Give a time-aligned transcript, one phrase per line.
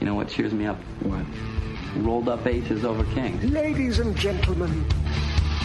[0.00, 0.76] You know what cheers me up?
[1.02, 1.24] What?
[2.04, 3.44] Rolled up aces over kings.
[3.44, 4.84] Ladies and gentlemen,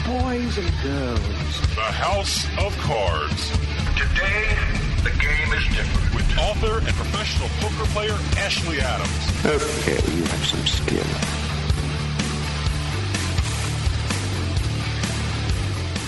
[0.05, 1.59] boys and girls.
[1.75, 3.49] The House of Cards.
[3.97, 4.55] Today,
[5.03, 6.15] the game is different.
[6.15, 9.45] With author and professional poker player Ashley Adams.
[9.45, 11.03] Okay, you have some skill.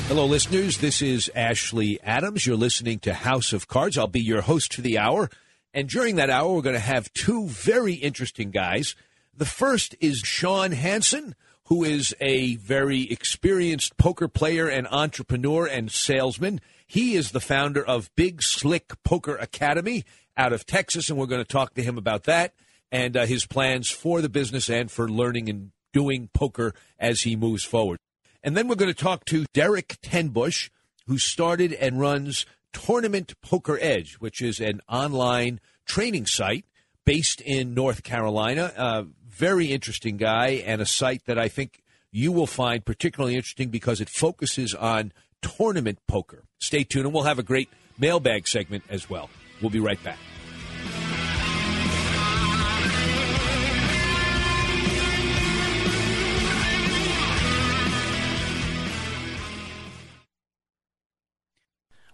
[0.07, 0.79] Hello, listeners.
[0.79, 2.45] This is Ashley Adams.
[2.45, 3.95] You're listening to House of Cards.
[3.97, 5.29] I'll be your host for the hour.
[5.73, 8.95] And during that hour, we're going to have two very interesting guys.
[9.35, 15.91] The first is Sean Hansen, who is a very experienced poker player and entrepreneur and
[15.91, 16.59] salesman.
[16.87, 20.03] He is the founder of Big Slick Poker Academy
[20.35, 22.53] out of Texas, and we're going to talk to him about that
[22.91, 27.35] and uh, his plans for the business and for learning and doing poker as he
[27.35, 27.99] moves forward.
[28.41, 30.69] And then we're going to talk to Derek Tenbusch,
[31.05, 36.65] who started and runs Tournament Poker Edge, which is an online training site
[37.05, 38.71] based in North Carolina.
[38.77, 43.69] Uh, very interesting guy, and a site that I think you will find particularly interesting
[43.69, 46.43] because it focuses on tournament poker.
[46.59, 49.29] Stay tuned, and we'll have a great mailbag segment as well.
[49.61, 50.17] We'll be right back.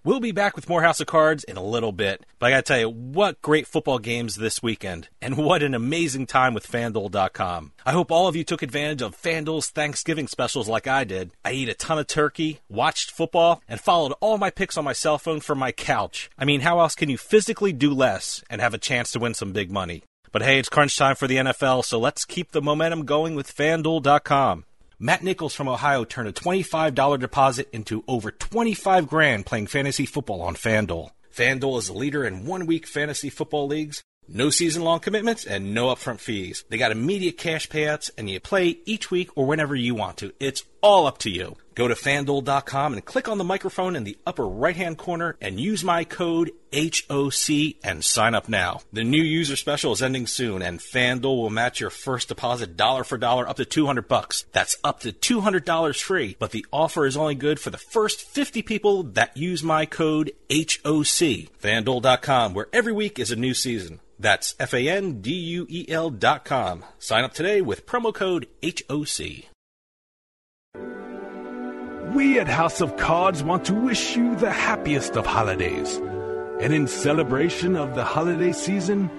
[0.06, 2.62] We'll be back with more House of Cards in a little bit, but I gotta
[2.62, 7.72] tell you, what great football games this weekend, and what an amazing time with FanDuel.com.
[7.88, 11.32] I hope all of you took advantage of FanDuel's Thanksgiving specials like I did.
[11.44, 14.94] I ate a ton of turkey, watched football, and followed all my picks on my
[14.94, 16.30] cell phone from my couch.
[16.38, 19.34] I mean, how else can you physically do less and have a chance to win
[19.34, 20.04] some big money?
[20.32, 23.52] But hey, it's crunch time for the NFL, so let's keep the momentum going with
[23.52, 24.66] FanDuel.com.
[24.98, 30.42] Matt Nichols from Ohio turned a $25 deposit into over 25 grand playing fantasy football
[30.42, 31.10] on FanDuel.
[31.36, 34.04] FanDuel is a leader in one week fantasy football leagues.
[34.28, 36.64] No season long commitments and no upfront fees.
[36.70, 40.34] They got immediate cash payouts and you play each week or whenever you want to.
[40.40, 41.58] It's all up to you.
[41.76, 45.60] Go to fanduel.com and click on the microphone in the upper right hand corner and
[45.60, 48.80] use my code HOC and sign up now.
[48.94, 53.04] The new user special is ending soon and FanDuel will match your first deposit dollar
[53.04, 54.46] for dollar up to 200 bucks.
[54.54, 58.62] That's up to $200 free, but the offer is only good for the first 50
[58.62, 61.52] people that use my code HOC.
[61.62, 64.00] FanDuel.com where every week is a new season.
[64.18, 66.86] That's F A N D U E L dot com.
[67.00, 69.55] Sign up today with promo code HOC.
[72.16, 75.98] We at House of Cards want to wish you the happiest of holidays.
[76.62, 79.12] And in celebration of the holiday season,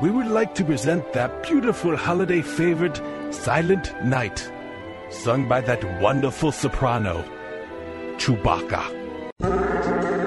[0.00, 3.02] we would like to present that beautiful holiday favorite,
[3.34, 4.48] Silent Night,
[5.10, 7.24] sung by that wonderful soprano,
[8.18, 10.23] Chewbacca.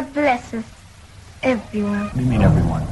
[0.00, 0.64] God bless us,
[1.42, 2.04] everyone.
[2.04, 2.89] What do You mean everyone?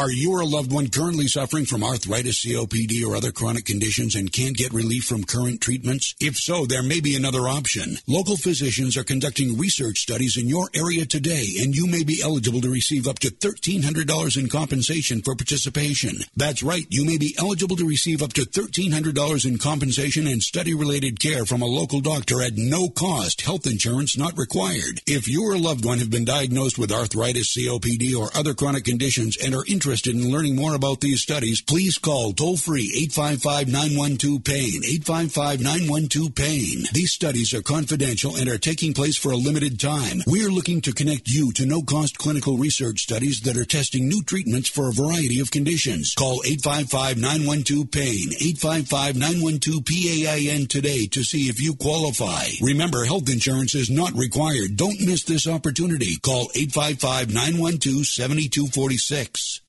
[0.00, 4.14] Are you or a loved one currently suffering from arthritis, COPD, or other chronic conditions
[4.14, 6.14] and can't get relief from current treatments?
[6.18, 7.96] If so, there may be another option.
[8.06, 12.62] Local physicians are conducting research studies in your area today, and you may be eligible
[12.62, 16.20] to receive up to $1,300 in compensation for participation.
[16.34, 20.72] That's right, you may be eligible to receive up to $1,300 in compensation and study
[20.72, 25.02] related care from a local doctor at no cost, health insurance not required.
[25.06, 28.84] If you or a loved one have been diagnosed with arthritis, COPD, or other chronic
[28.84, 33.66] conditions and are interested in learning more about these studies, please call toll free 855
[33.66, 34.84] 912 PAIN.
[34.86, 36.84] 855 912 PAIN.
[36.92, 40.22] These studies are confidential and are taking place for a limited time.
[40.28, 44.06] We are looking to connect you to no cost clinical research studies that are testing
[44.06, 46.14] new treatments for a variety of conditions.
[46.14, 48.30] Call 855 912 PAIN.
[48.62, 52.46] 855 912 PAIN today to see if you qualify.
[52.62, 54.76] Remember, health insurance is not required.
[54.76, 56.16] Don't miss this opportunity.
[56.22, 59.62] Call 855 912 7246.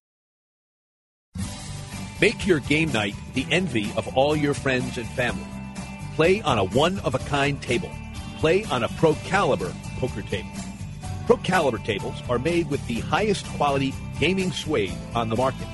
[2.21, 5.47] Make your game night the envy of all your friends and family.
[6.15, 7.89] Play on a one of a kind table.
[8.37, 10.51] Play on a Pro Caliber poker table.
[11.25, 15.67] Pro Caliber tables are made with the highest quality gaming suede on the market.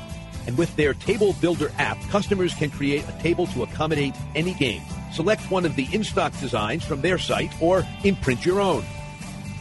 [0.46, 4.82] And with their Table Builder app, customers can create a table to accommodate any game.
[5.12, 8.86] Select one of the in stock designs from their site or imprint your own.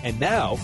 [0.05, 0.57] And now,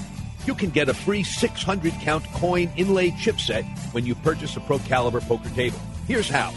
[0.46, 4.78] you can get a free 600 count coin inlay chipset when you purchase a Pro
[4.80, 5.78] Caliber poker table.
[6.06, 6.52] Here's how.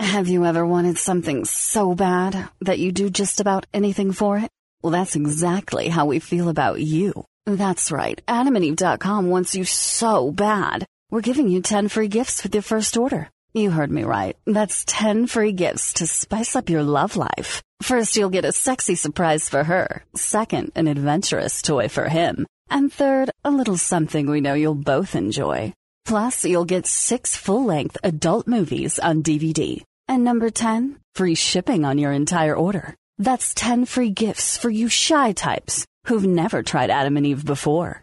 [0.00, 4.50] Have you ever wanted something so bad that you do just about anything for it?
[4.82, 7.24] Well, that's exactly how we feel about you.
[7.46, 8.20] That's right.
[8.26, 10.86] AdamandEve.com wants you so bad.
[11.10, 13.28] We're giving you 10 free gifts with your first order.
[13.54, 14.36] You heard me right.
[14.46, 17.62] That's 10 free gifts to spice up your love life.
[17.82, 20.04] First, you'll get a sexy surprise for her.
[20.14, 22.46] Second, an adventurous toy for him.
[22.70, 25.72] And third, a little something we know you'll both enjoy.
[26.04, 29.82] Plus, you'll get six full-length adult movies on DVD.
[30.06, 32.94] And number 10, free shipping on your entire order.
[33.18, 38.02] That's 10 free gifts for you shy types who've never tried Adam and Eve before.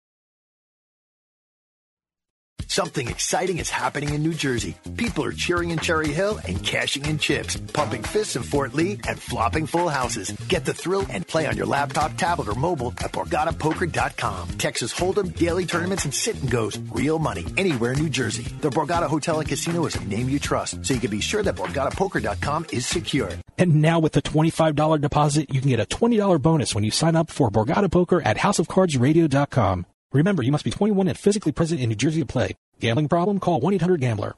[2.67, 4.75] Something exciting is happening in New Jersey.
[4.97, 8.99] People are cheering in Cherry Hill and cashing in chips, pumping fists in Fort Lee,
[9.07, 10.31] and flopping full houses.
[10.47, 14.49] Get the thrill and play on your laptop, tablet, or mobile at BorgataPoker.com.
[14.57, 16.77] Texas Hold'em, daily tournaments, and sit and goes.
[16.91, 18.43] Real money anywhere in New Jersey.
[18.61, 21.43] The Borgata Hotel and Casino is a name you trust, so you can be sure
[21.43, 23.29] that BorgataPoker.com is secure.
[23.57, 27.15] And now with the $25 deposit, you can get a $20 bonus when you sign
[27.15, 29.85] up for Borgata Poker at HouseOfCardsRadio.com.
[30.13, 32.55] Remember, you must be 21 and physically present in New Jersey to play.
[32.79, 33.39] Gambling problem?
[33.39, 34.35] Call 1-800-GAMBLER.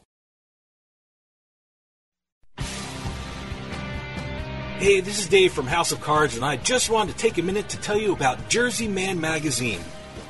[4.77, 7.41] Hey, this is Dave from House of Cards, and I just wanted to take a
[7.41, 9.79] minute to tell you about Jersey Man Magazine.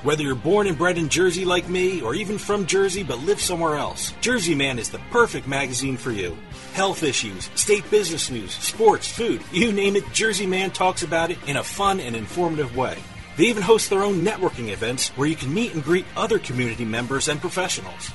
[0.03, 3.41] Whether you're born and bred in Jersey like me, or even from Jersey but live
[3.41, 6.37] somewhere else, Jersey Man is the perfect magazine for you.
[6.73, 11.37] Health issues, state business news, sports, food, you name it, Jersey Man talks about it
[11.47, 12.97] in a fun and informative way.
[13.35, 16.85] They even host their own networking events where you can meet and greet other community
[16.85, 18.11] members and professionals.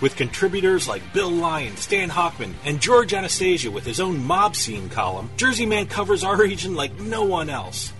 [0.00, 4.88] With contributors like Bill Lyon, Stan Hockman, and George Anastasia with his own mob scene
[4.88, 7.92] column, Jersey Man covers our region like no one else.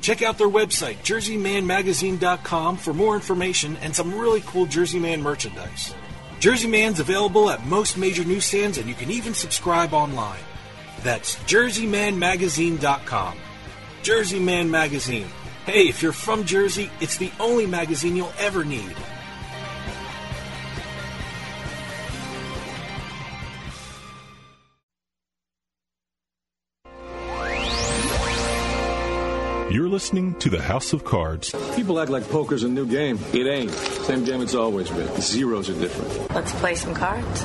[0.00, 5.94] Check out their website, jerseymanmagazine.com, for more information and some really cool Jersey Man merchandise.
[6.40, 10.42] Jersey Man's available at most major newsstands, and you can even subscribe online.
[11.02, 13.38] That's jerseymanmagazine.com.
[14.02, 15.28] Jersey Man Magazine.
[15.66, 18.94] Hey, if you're from Jersey, it's the only magazine you'll ever need.
[29.72, 31.54] You're listening to the House of Cards.
[31.74, 33.18] People act like poker's a new game.
[33.32, 33.70] It ain't.
[33.70, 35.08] Same game it's always been.
[35.22, 36.30] Zeros are different.
[36.34, 37.42] Let's play some cards.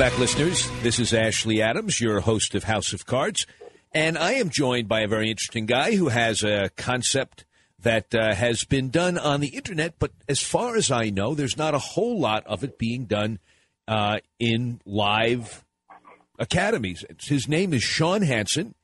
[0.00, 0.66] Back, listeners.
[0.80, 3.46] This is Ashley Adams, your host of House of Cards.
[3.92, 7.44] And I am joined by a very interesting guy who has a concept
[7.80, 11.58] that uh, has been done on the internet, but as far as I know, there's
[11.58, 13.40] not a whole lot of it being done
[13.88, 15.66] uh, in live
[16.38, 17.04] academies.
[17.20, 18.74] His name is Sean Hansen.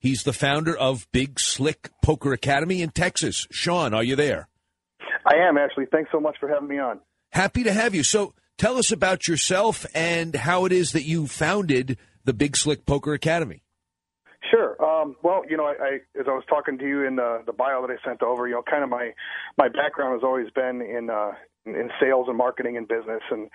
[0.00, 3.46] He's the founder of Big Slick Poker Academy in Texas.
[3.52, 4.48] Sean, are you there?
[5.24, 5.86] I am, Ashley.
[5.92, 6.98] Thanks so much for having me on.
[7.30, 8.02] Happy to have you.
[8.02, 12.86] So tell us about yourself and how it is that you founded the Big Slick
[12.86, 13.62] Poker Academy.
[14.50, 14.76] Sure.
[14.84, 17.52] Um, well, you know, I, I, as I was talking to you in the, the
[17.52, 19.12] bio that I sent over, you know, kind of my
[19.56, 21.32] my background has always been in uh,
[21.66, 23.48] in sales and marketing and business, and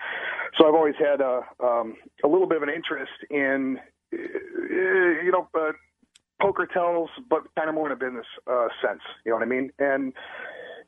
[0.58, 3.78] so I've always had a um, a little bit of an interest in
[4.12, 5.72] uh, you know uh,
[6.42, 9.02] poker tells, but kind of more in a business uh, sense.
[9.24, 9.70] You know what I mean?
[9.78, 10.12] And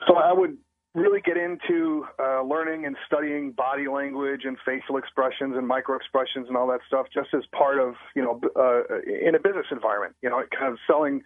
[0.09, 0.57] so I would
[0.95, 6.49] really get into uh, learning and studying body language and facial expressions and micro expressions
[6.49, 10.15] and all that stuff just as part of you know uh, in a business environment
[10.23, 11.23] you know kind of selling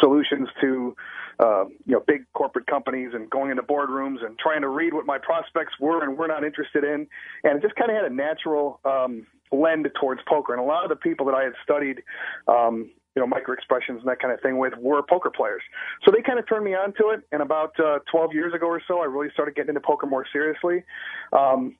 [0.00, 0.96] solutions to
[1.38, 5.06] uh, you know big corporate companies and going into boardrooms and trying to read what
[5.06, 7.06] my prospects were and were not interested in
[7.44, 10.52] and it just kind of had a natural um, lend towards poker.
[10.52, 12.02] And a lot of the people that I had studied,
[12.48, 15.62] um, you know, micro expressions and that kind of thing with were poker players.
[16.04, 17.20] So they kind of turned me on to it.
[17.32, 20.26] And about uh, 12 years ago or so, I really started getting into poker more
[20.32, 20.84] seriously.
[21.32, 21.76] Um,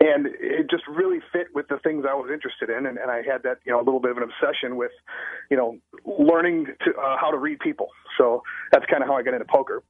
[0.00, 3.18] and it just really fit with the things I was interested in, and, and I
[3.18, 4.90] had that you know a little bit of an obsession with,
[5.50, 7.88] you know, learning to, uh, how to read people.
[8.18, 9.82] So that's kind of how I got into poker.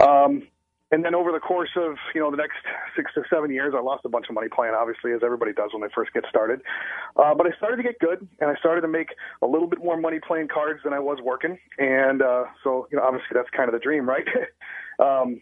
[0.00, 0.46] Um,
[0.90, 2.56] and then over the course of you know the next
[2.96, 5.70] six to seven years, I lost a bunch of money playing, obviously, as everybody does
[5.72, 6.60] when they first get started.
[7.16, 9.08] Uh, but I started to get good, and I started to make
[9.42, 11.58] a little bit more money playing cards than I was working.
[11.78, 14.26] And uh, so you know, obviously, that's kind of the dream, right?
[14.98, 15.40] um,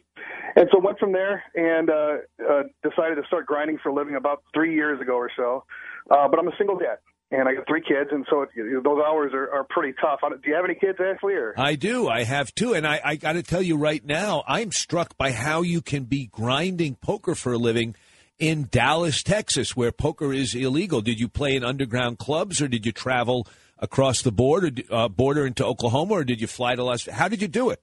[0.57, 4.17] and so went from there and uh, uh, decided to start grinding for a living
[4.17, 5.65] about three years ago or so.
[6.11, 6.99] Uh, but I'm a single dad
[7.31, 10.21] and I got three kids, and so it, those hours are, are pretty tough.
[10.23, 11.35] Do you have any kids, Ashley?
[11.35, 11.55] Or?
[11.57, 12.09] I do.
[12.09, 15.33] I have two, and I, I got to tell you right now, I'm struck by
[15.33, 17.97] how you can be grinding poker for a living
[18.39, 21.01] in Dallas, Texas, where poker is illegal.
[21.01, 23.47] Did you play in underground clubs, or did you travel
[23.79, 27.07] across the border, uh, border into Oklahoma, or did you fly to Las?
[27.07, 27.83] How did you do it?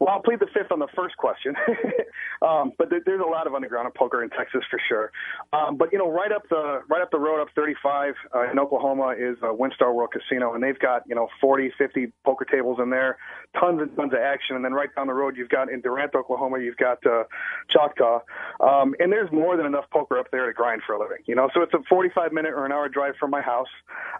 [0.00, 1.54] Well, I'll plead the fifth on the first question.
[2.42, 5.12] um, but there, there's a lot of underground poker in Texas for sure.
[5.52, 8.58] Um, but you know, right up the right up the road, up 35 uh, in
[8.58, 12.78] Oklahoma is uh, WinStar World Casino, and they've got you know 40, 50 poker tables
[12.82, 13.18] in there,
[13.58, 14.56] tons and tons of action.
[14.56, 17.24] And then right down the road, you've got in Durant, Oklahoma, you've got uh,
[17.70, 18.20] Choctaw,
[18.60, 21.18] um, and there's more than enough poker up there to grind for a living.
[21.26, 23.70] You know, so it's a 45 minute or an hour drive from my house,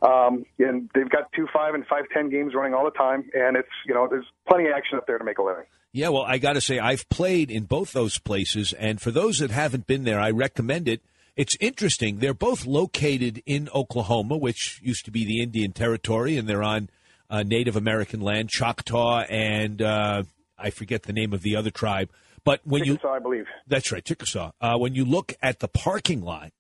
[0.03, 3.57] um, and they've got two five and five ten games running all the time, and
[3.57, 5.65] it's you know there's plenty of action up there to make a living.
[5.93, 9.39] Yeah, well, I got to say, I've played in both those places, and for those
[9.39, 11.03] that haven't been there, I recommend it.
[11.37, 12.19] It's interesting.
[12.19, 16.89] They're both located in Oklahoma, which used to be the Indian Territory, and they're on
[17.29, 20.23] uh, Native American land, Choctaw, and uh,
[20.59, 22.09] I forget the name of the other tribe.
[22.45, 24.53] But when Chickasaw, you, I believe that's right, Chickasaw.
[24.61, 26.53] Uh, when you look at the parking lot,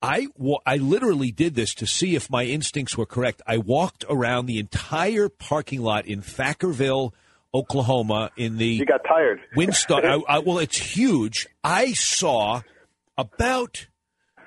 [0.00, 0.28] I
[0.64, 3.42] I literally did this to see if my instincts were correct.
[3.46, 7.12] I walked around the entire parking lot in Thackerville
[7.54, 9.40] Oklahoma in the you got tired.
[10.04, 11.48] I, I, well, it's huge.
[11.64, 12.62] I saw
[13.18, 13.86] about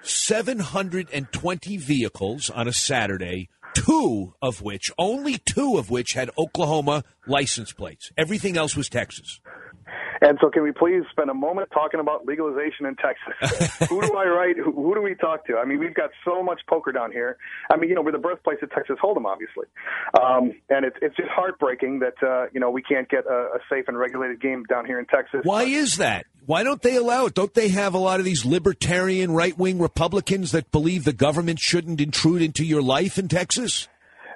[0.01, 3.49] 720 vehicles on a Saturday.
[3.73, 8.11] Two of which, only two of which, had Oklahoma license plates.
[8.15, 9.39] Everything else was Texas.
[10.21, 13.75] And so, can we please spend a moment talking about legalization in Texas?
[13.89, 14.57] who do I write?
[14.57, 15.57] Who, who, do we talk to?
[15.57, 17.37] I mean, we've got so much poker down here.
[17.71, 19.65] I mean, you know, we're the birthplace of Texas Hold'em, obviously,
[20.21, 23.59] um, and it's it's just heartbreaking that uh, you know we can't get a, a
[23.69, 25.41] safe and regulated game down here in Texas.
[25.43, 26.25] Why is that?
[26.45, 27.33] Why don't they allow it?
[27.33, 31.59] Don't they have a lot of these libertarian right wing Republicans that believe the government
[31.59, 33.87] shouldn't intrude into your life in Texas?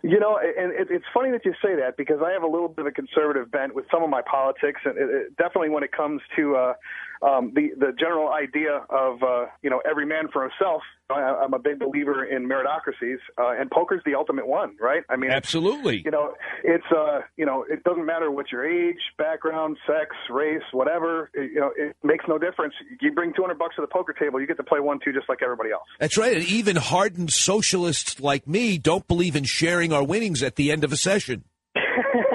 [0.08, 2.86] You know, and it's funny that you say that because I have a little bit
[2.86, 6.22] of a conservative bent with some of my politics, and it, definitely when it comes
[6.38, 6.74] to uh,
[7.22, 10.82] um, the the general idea of uh, you know every man for himself.
[11.10, 15.04] I, I'm a big believer in meritocracies, uh, and poker's the ultimate one, right?
[15.10, 16.02] I mean, absolutely.
[16.04, 16.34] You know,
[16.66, 21.30] it's uh, you know, it doesn't matter what your age, background, sex, race, whatever.
[21.34, 22.74] It, you know, it makes no difference.
[23.00, 25.30] You bring 200 bucks to the poker table, you get to play one two just
[25.30, 25.86] like everybody else.
[26.00, 26.36] That's right.
[26.36, 30.84] And even hardened socialists like me don't believe in sharing our winnings at the end
[30.84, 31.44] of a session.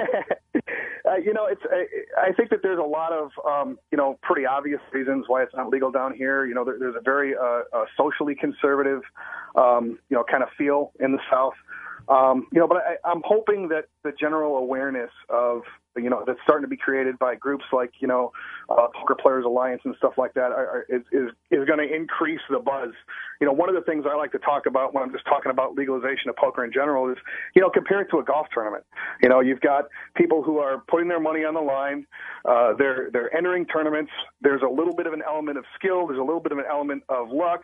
[1.13, 1.61] Uh, you know, it's.
[1.69, 5.43] I, I think that there's a lot of, um, you know, pretty obvious reasons why
[5.43, 6.45] it's not legal down here.
[6.45, 9.01] You know, there, there's a very uh, uh, socially conservative,
[9.55, 11.53] um, you know, kind of feel in the South.
[12.07, 15.61] Um, you know, but I, I'm hoping that the general awareness of
[15.95, 18.31] you know that's starting to be created by groups like you know
[18.69, 21.95] uh, Poker Players Alliance and stuff like that are, are, is is, is going to
[21.95, 22.93] increase the buzz.
[23.43, 25.51] You know, one of the things I like to talk about when I'm just talking
[25.51, 27.17] about legalization of poker in general is
[27.53, 28.85] you know compare it to a golf tournament.
[29.21, 32.07] You know, you've got people who are putting their money on the line.
[32.45, 34.13] Uh, they're they're entering tournaments.
[34.39, 36.07] There's a little bit of an element of skill.
[36.07, 37.63] There's a little bit of an element of luck.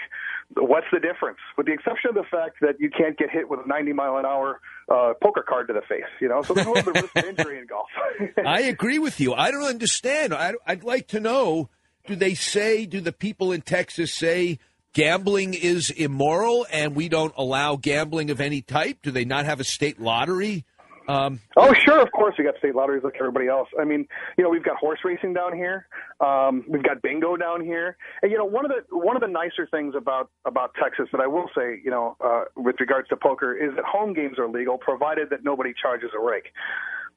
[0.57, 1.38] What's the difference?
[1.55, 4.17] With the exception of the fact that you can't get hit with a 90 mile
[4.17, 4.59] an hour
[4.89, 6.12] uh, poker card to the face.
[6.19, 7.88] You know, so there's a little bit of risk of injury in golf.
[8.45, 9.33] I agree with you.
[9.33, 10.33] I don't understand.
[10.33, 11.69] I, I'd like to know
[12.05, 14.59] do they say, do the people in Texas say
[15.00, 18.98] gambling is immoral and we don't allow gambling of any type?
[19.01, 20.65] Do they not have a state lottery?
[21.08, 23.70] Um, oh, sure, of course we got state lotteries like everybody else.
[23.79, 24.06] I mean,
[24.38, 25.88] you know, we've got horse racing down here,
[26.20, 29.27] um, we've got bingo down here, and you know, one of the one of the
[29.27, 33.15] nicer things about about Texas that I will say, you know, uh, with regards to
[33.15, 36.51] poker, is that home games are legal, provided that nobody charges a rake.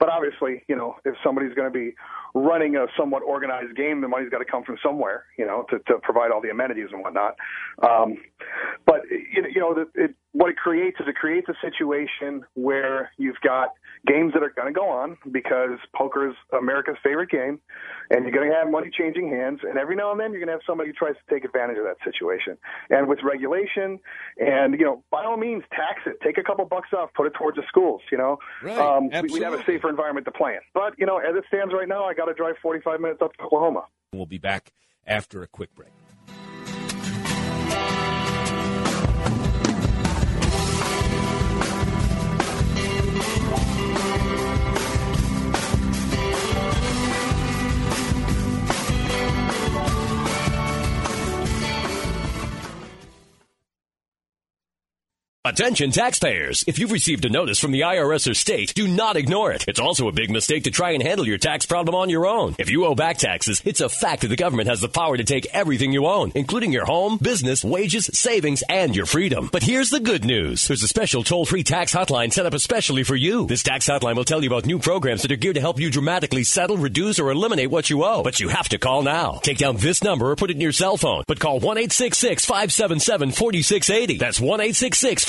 [0.02, 1.94] But obviously, you know, if somebody's going to be
[2.34, 5.78] running a somewhat organized game, the money's got to come from somewhere, you know, to,
[5.78, 7.36] to provide all the amenities and whatnot.
[7.88, 8.16] Um,
[8.84, 13.40] but you know, the, it, what it creates is it creates a situation where you've
[13.42, 13.68] got
[14.06, 17.60] games that are going to go on because poker is America's favorite game,
[18.10, 20.48] and you're going to have money changing hands, and every now and then you're going
[20.48, 22.56] to have somebody who tries to take advantage of that situation.
[22.90, 24.00] And with regulation,
[24.38, 27.34] and you know, by all means, tax it, take a couple bucks off, put it
[27.34, 28.00] towards the schools.
[28.10, 30.60] You know, Right, um, we- we'd have a safer environment to play in.
[30.74, 33.34] But you know, as it stands right now, I got to drive 45 minutes up
[33.36, 33.84] to Oklahoma.
[34.12, 34.72] We'll be back
[35.06, 35.90] after a quick break.
[55.44, 56.62] Attention taxpayers!
[56.68, 59.64] If you've received a notice from the IRS or state, do not ignore it.
[59.66, 62.54] It's also a big mistake to try and handle your tax problem on your own.
[62.60, 65.24] If you owe back taxes, it's a fact that the government has the power to
[65.24, 69.48] take everything you own, including your home, business, wages, savings, and your freedom.
[69.50, 70.68] But here's the good news.
[70.68, 73.48] There's a special toll-free tax hotline set up especially for you.
[73.48, 75.90] This tax hotline will tell you about new programs that are geared to help you
[75.90, 78.22] dramatically settle, reduce, or eliminate what you owe.
[78.22, 79.40] But you have to call now.
[79.42, 81.24] Take down this number or put it in your cell phone.
[81.26, 84.20] But call 1-866-577-4680.
[84.20, 84.38] That's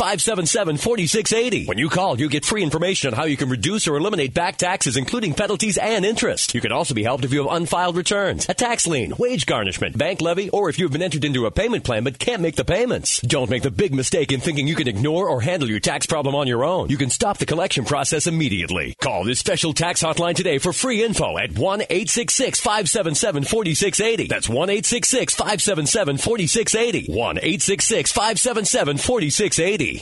[0.03, 1.65] 577 4680.
[1.65, 4.57] When you call, you get free information on how you can reduce or eliminate back
[4.57, 6.53] taxes, including penalties and interest.
[6.53, 9.97] You can also be helped if you have unfiled returns, a tax lien, wage garnishment,
[9.97, 12.57] bank levy, or if you have been entered into a payment plan but can't make
[12.57, 13.21] the payments.
[13.21, 16.35] Don't make the big mistake in thinking you can ignore or handle your tax problem
[16.35, 16.89] on your own.
[16.89, 18.95] You can stop the collection process immediately.
[18.99, 24.27] Call this special tax hotline today for free info at 1 866 577 4680.
[24.27, 27.09] That's 1 866 577 4680.
[27.09, 29.93] 1 866 577 4680.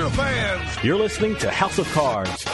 [0.00, 0.82] your fans.
[0.82, 2.46] You're listening to House of Cards.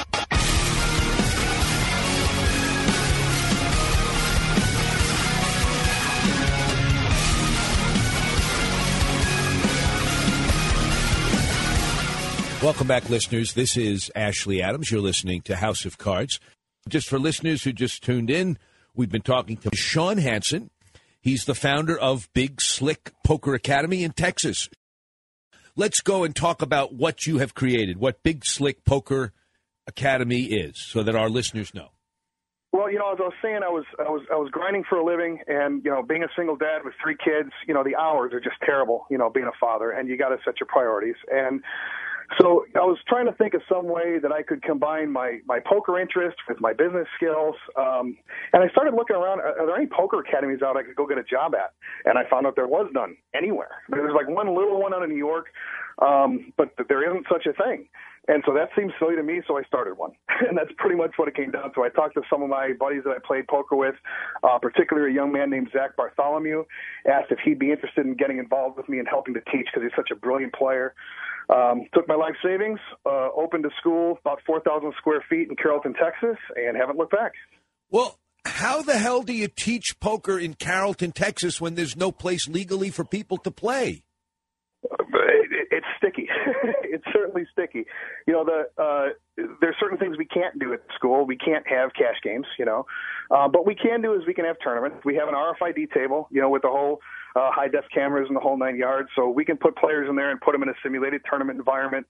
[12.60, 13.52] Welcome back, listeners.
[13.52, 14.90] This is Ashley Adams.
[14.90, 16.40] You're listening to House of Cards.
[16.88, 18.58] Just for listeners who just tuned in,
[18.92, 20.68] we've been talking to Sean Hansen.
[21.20, 24.68] He's the founder of Big Slick Poker Academy in Texas.
[25.78, 29.34] Let's go and talk about what you have created, what Big Slick Poker
[29.86, 31.90] Academy is, so that our listeners know.
[32.72, 34.96] Well, you know, as I was saying, I was I was I was grinding for
[34.98, 37.96] a living, and you know, being a single dad with three kids, you know, the
[37.96, 39.06] hours are just terrible.
[39.10, 41.16] You know, being a father, and you got to set your priorities.
[41.30, 41.62] And
[42.40, 45.60] so I was trying to think of some way that I could combine my my
[45.60, 47.54] poker interest with my business skills.
[47.78, 48.16] Um,
[48.52, 49.40] and I started looking around.
[49.40, 51.72] Are, there any poker academies out I could go get a job at?
[52.04, 53.82] And I found out there was none anywhere.
[53.88, 55.46] There's like one little one out of New York,
[56.02, 57.88] um, but there isn't such a thing.
[58.28, 60.10] And so that seemed silly to me, so I started one.
[60.48, 61.82] and that's pretty much what it came down to.
[61.82, 63.94] I talked to some of my buddies that I played poker with,
[64.42, 66.64] uh, particularly a young man named Zach Bartholomew,
[67.06, 69.82] asked if he'd be interested in getting involved with me and helping to teach because
[69.82, 70.94] he's such a brilliant player.
[71.48, 75.94] Um, took my life savings, uh, opened a school about 4,000 square feet in Carrollton,
[75.94, 77.32] Texas, and haven't looked back.
[77.90, 82.48] Well, how the hell do you teach poker in Carrollton, Texas, when there's no place
[82.48, 84.02] legally for people to play?
[84.82, 86.28] It, it, it's sticky.
[87.52, 87.84] Sticky.
[88.26, 91.26] You know, the uh, there's certain things we can't do at school.
[91.26, 92.86] We can't have cash games, you know,
[93.30, 95.04] uh, but we can do is we can have tournaments.
[95.04, 97.00] We have an RFID table, you know, with the whole
[97.36, 99.08] uh, high def cameras and the whole nine yards.
[99.14, 102.06] So we can put players in there and put them in a simulated tournament environment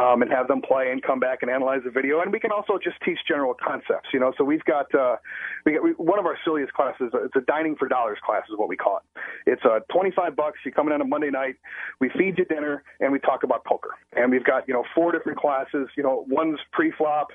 [0.00, 2.20] um, and have them play and come back and analyze the video.
[2.20, 4.32] And we can also just teach general concepts, you know.
[4.36, 5.16] So we've got uh,
[5.64, 7.10] we got we, one of our silliest classes.
[7.14, 9.20] uh, It's a dining for dollars class, is what we call it.
[9.52, 10.58] It's uh, 25 bucks.
[10.64, 11.56] You come in on a Monday night.
[12.00, 13.90] We feed you dinner and we talk about poker.
[14.16, 15.88] And we've got you know four different classes.
[15.96, 17.28] You know, one's pre-flop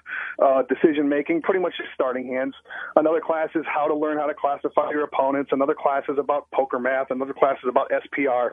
[0.44, 2.54] uh, decision making, pretty much just starting hands.
[2.96, 5.52] Another class is how to learn how to classify your opponents.
[5.54, 7.12] Another class is about poker math.
[7.12, 8.52] Another class is about SPR.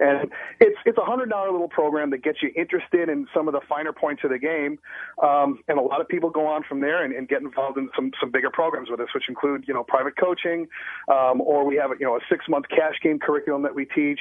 [0.00, 0.30] And
[0.60, 3.60] it's it's a hundred dollar little program that gets you interested in some of the
[3.68, 4.78] finer points of the game.
[5.22, 7.90] Um, and a lot of people go on from there and, and get involved in
[7.94, 10.68] some some bigger programs with us, which include you know private coaching,
[11.08, 14.20] um, or we have you know a six month cash game curriculum that we teach.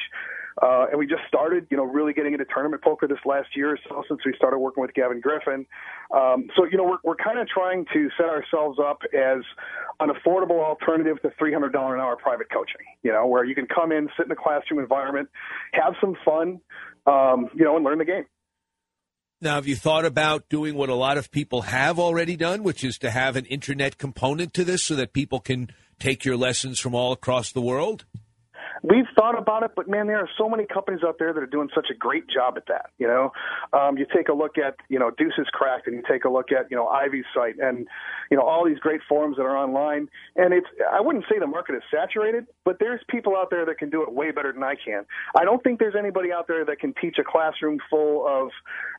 [0.61, 3.71] Uh, and we just started, you know, really getting into tournament poker this last year
[3.71, 5.65] or so since we started working with Gavin Griffin.
[6.15, 9.41] Um, so, you know, we're, we're kind of trying to set ourselves up as
[9.99, 13.91] an affordable alternative to $300 an hour private coaching, you know, where you can come
[13.91, 15.29] in, sit in a classroom environment,
[15.73, 16.59] have some fun,
[17.07, 18.25] um, you know, and learn the game.
[19.43, 22.83] Now, have you thought about doing what a lot of people have already done, which
[22.83, 26.79] is to have an internet component to this so that people can take your lessons
[26.79, 28.05] from all across the world?
[28.83, 31.47] We've thought about it, but man, there are so many companies out there that are
[31.47, 32.89] doing such a great job at that.
[32.97, 33.31] You know,
[33.73, 36.51] um, you take a look at you know Deuces Cracked, and you take a look
[36.51, 37.87] at you know Ivey's site, and
[38.31, 40.09] you know all these great forums that are online.
[40.35, 43.77] And it's I wouldn't say the market is saturated, but there's people out there that
[43.77, 45.05] can do it way better than I can.
[45.35, 48.49] I don't think there's anybody out there that can teach a classroom full of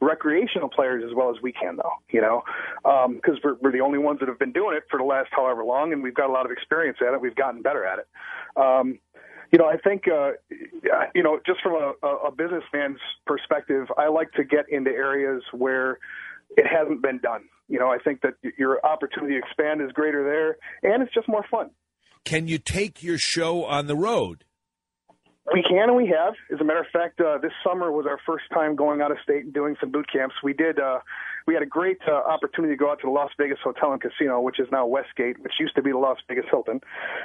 [0.01, 1.95] recreational players as well as we can, though.
[2.11, 2.43] You know,
[2.85, 5.31] because um, we're, we're the only ones that have been doing it for the last
[5.33, 7.21] however long, and we've got a lot of experience at it.
[7.21, 8.07] We've gotten better at it.
[8.57, 9.01] Um,
[9.53, 10.31] you know, I think, uh,
[11.15, 15.99] you know, just from a, a businessman's perspective, I like to get into areas where
[16.57, 17.43] it hasn't been done.
[17.69, 21.29] You know, I think that your opportunity to expand is greater there, and it's just
[21.29, 21.71] more fun.
[22.25, 24.45] Can you take your show on the road?
[25.51, 26.35] We can and we have.
[26.53, 29.19] As a matter of fact, uh, this summer was our first time going out of
[29.25, 30.37] state and doing some boot camps.
[30.43, 30.79] We did.
[30.79, 31.01] Uh,
[31.49, 34.01] we had a great uh, opportunity to go out to the Las Vegas Hotel and
[34.01, 36.81] Casino, which is now Westgate, which used to be the Las Vegas Hilton,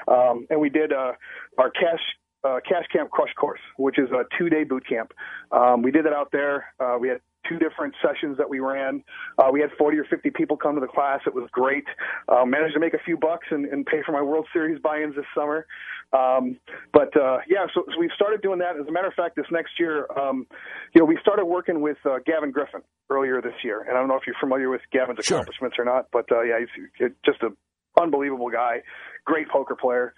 [0.08, 1.12] um, and we did uh,
[1.60, 2.02] our cash
[2.44, 5.12] uh, Cash Camp Crush Course, which is a two-day boot camp.
[5.52, 6.74] Um, we did it out there.
[6.80, 9.04] Uh, we had two different sessions that we ran.
[9.38, 11.22] Uh, we had 40 or 50 people come to the class.
[11.26, 11.86] It was great.
[12.28, 15.16] Uh, managed to make a few bucks and, and pay for my World Series buy-ins
[15.16, 15.66] this summer.
[16.14, 16.60] Um,
[16.94, 18.78] but uh, yeah, so, so we've started doing that.
[18.80, 20.48] As a matter of fact, this next year, um,
[20.94, 24.08] you know, we started working with uh, Gavin Griffin earlier this year, and I don't
[24.08, 25.38] know if you're familiar with Gavin's sure.
[25.38, 27.58] accomplishments or not, but uh, yeah, he's just an
[28.00, 28.82] unbelievable guy,
[29.26, 30.14] great poker player.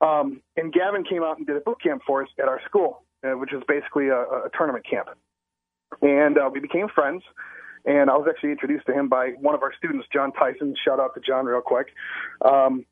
[0.00, 3.02] Um, and Gavin came out and did a boot camp for us at our school,
[3.24, 5.08] uh, which is basically a, a tournament camp.
[6.02, 7.22] And uh, we became friends.
[7.84, 10.74] And I was actually introduced to him by one of our students, John Tyson.
[10.84, 11.88] Shout out to John real quick.
[12.44, 12.84] Um,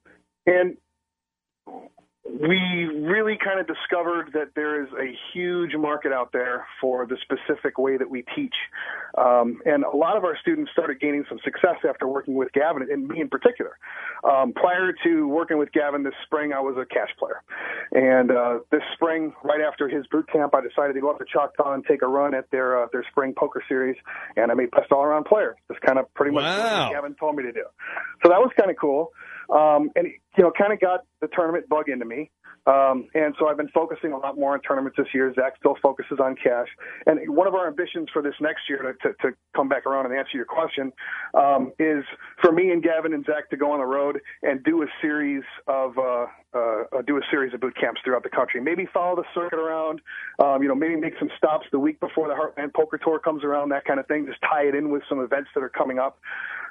[0.47, 0.77] and
[2.29, 7.17] we really kind of discovered that there is a huge market out there for the
[7.23, 8.55] specific way that we teach.
[9.17, 12.87] Um, and a lot of our students started gaining some success after working with Gavin,
[12.91, 13.79] and me in particular.
[14.25, 17.43] Um, prior to working with Gavin this spring, I was a cash player.
[17.93, 21.25] And uh, this spring, right after his boot camp, I decided to go up to
[21.25, 23.97] Choctaw and take a run at their uh, their spring poker series,
[24.37, 25.57] and I made best all around player.
[25.69, 26.89] Just kind of pretty much wow.
[26.89, 27.65] what Gavin told me to do.
[28.23, 29.13] So that was kind of cool.
[29.51, 32.31] Um, and you know, kind of got the tournament bug into me.
[32.67, 35.33] Um, and so I've been focusing a lot more on tournaments this year.
[35.35, 36.69] Zach still focuses on cash.
[37.07, 40.07] And one of our ambitions for this next year, to, to, to come back around
[40.07, 40.93] and answer your question,
[41.35, 42.05] um, is
[42.43, 45.45] for me and Gavin and Zach to go on the road and do a series
[45.69, 48.61] of uh, uh, do a series of boot camps throughout the country.
[48.61, 50.01] Maybe follow the circuit around.
[50.43, 53.45] Um, you know, maybe make some stops the week before the Heartland Poker Tour comes
[53.45, 53.69] around.
[53.69, 54.27] That kind of thing.
[54.27, 56.19] Just tie it in with some events that are coming up.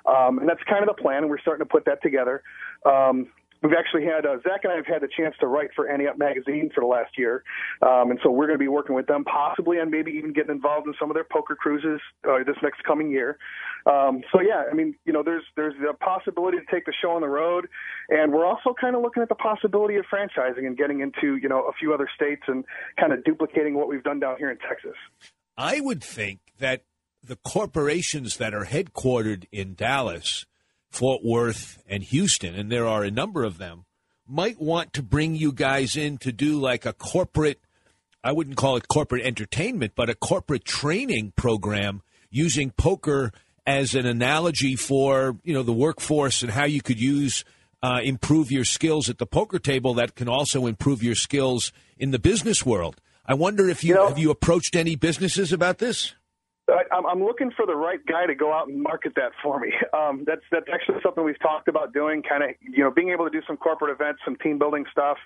[0.06, 1.24] Um, and that's kind of the plan.
[1.24, 2.44] And we're starting to put that together.
[2.86, 3.28] Um,
[3.66, 6.08] We've actually had uh, Zach and I have had the chance to write for Ante
[6.08, 7.44] Up magazine for the last year,
[7.82, 10.52] um, and so we're going to be working with them, possibly, and maybe even getting
[10.52, 12.00] involved in some of their poker cruises
[12.30, 13.40] uh, this next coming year.
[13.88, 17.10] Um, so yeah, I mean, you know, there's there's the possibility to take the show
[17.12, 17.68] on the road,
[18.10, 21.50] and we're also kind of looking at the possibility of franchising and getting into you
[21.50, 22.66] know a few other states and
[23.00, 24.96] kind of duplicating what we've done down here in Texas.
[25.58, 26.84] I would think that
[27.24, 30.46] the corporations that are headquartered in Dallas
[30.96, 33.84] Fort Worth, and Houston, and there are a number of them,
[34.26, 37.60] might want to bring you guys in to do like a corporate,
[38.24, 43.34] I wouldn't call it corporate entertainment, but a corporate training program using poker
[43.68, 47.44] as an analogy for, you know, the workforce and how you could use,
[47.84, 52.12] uh, improve your skills at the poker table that can also improve your skills in
[52.12, 53.02] the business world.
[53.26, 56.14] I wonder if you, you know, have you approached any businesses about this?
[56.68, 59.74] I, I'm looking for the right guy to go out and market that for me.
[59.96, 62.22] Um, that's that's actually something we've talked about doing.
[62.22, 65.18] Kind of, you know, being able to do some corporate events, some team building stuff,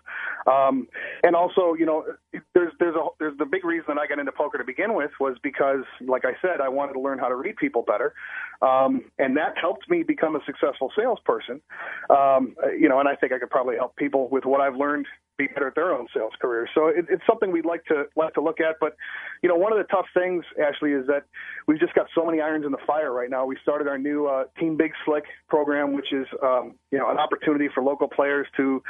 [0.45, 0.87] um,
[1.23, 2.05] and also, you know,
[2.53, 5.37] there's there's a there's the big reason I got into poker to begin with was
[5.41, 8.13] because, like I said, I wanted to learn how to read people better,
[8.61, 11.61] um, and that helped me become a successful salesperson.
[12.09, 15.07] Um, you know, and I think I could probably help people with what I've learned
[15.39, 16.67] be better at their own sales career.
[16.75, 18.75] So it, it's something we'd like to like to look at.
[18.79, 18.95] But
[19.41, 21.23] you know, one of the tough things, Ashley, is that
[21.65, 23.45] we've just got so many irons in the fire right now.
[23.45, 27.17] We started our new uh, Team Big Slick program, which is um, you know an
[27.17, 28.83] opportunity for local players to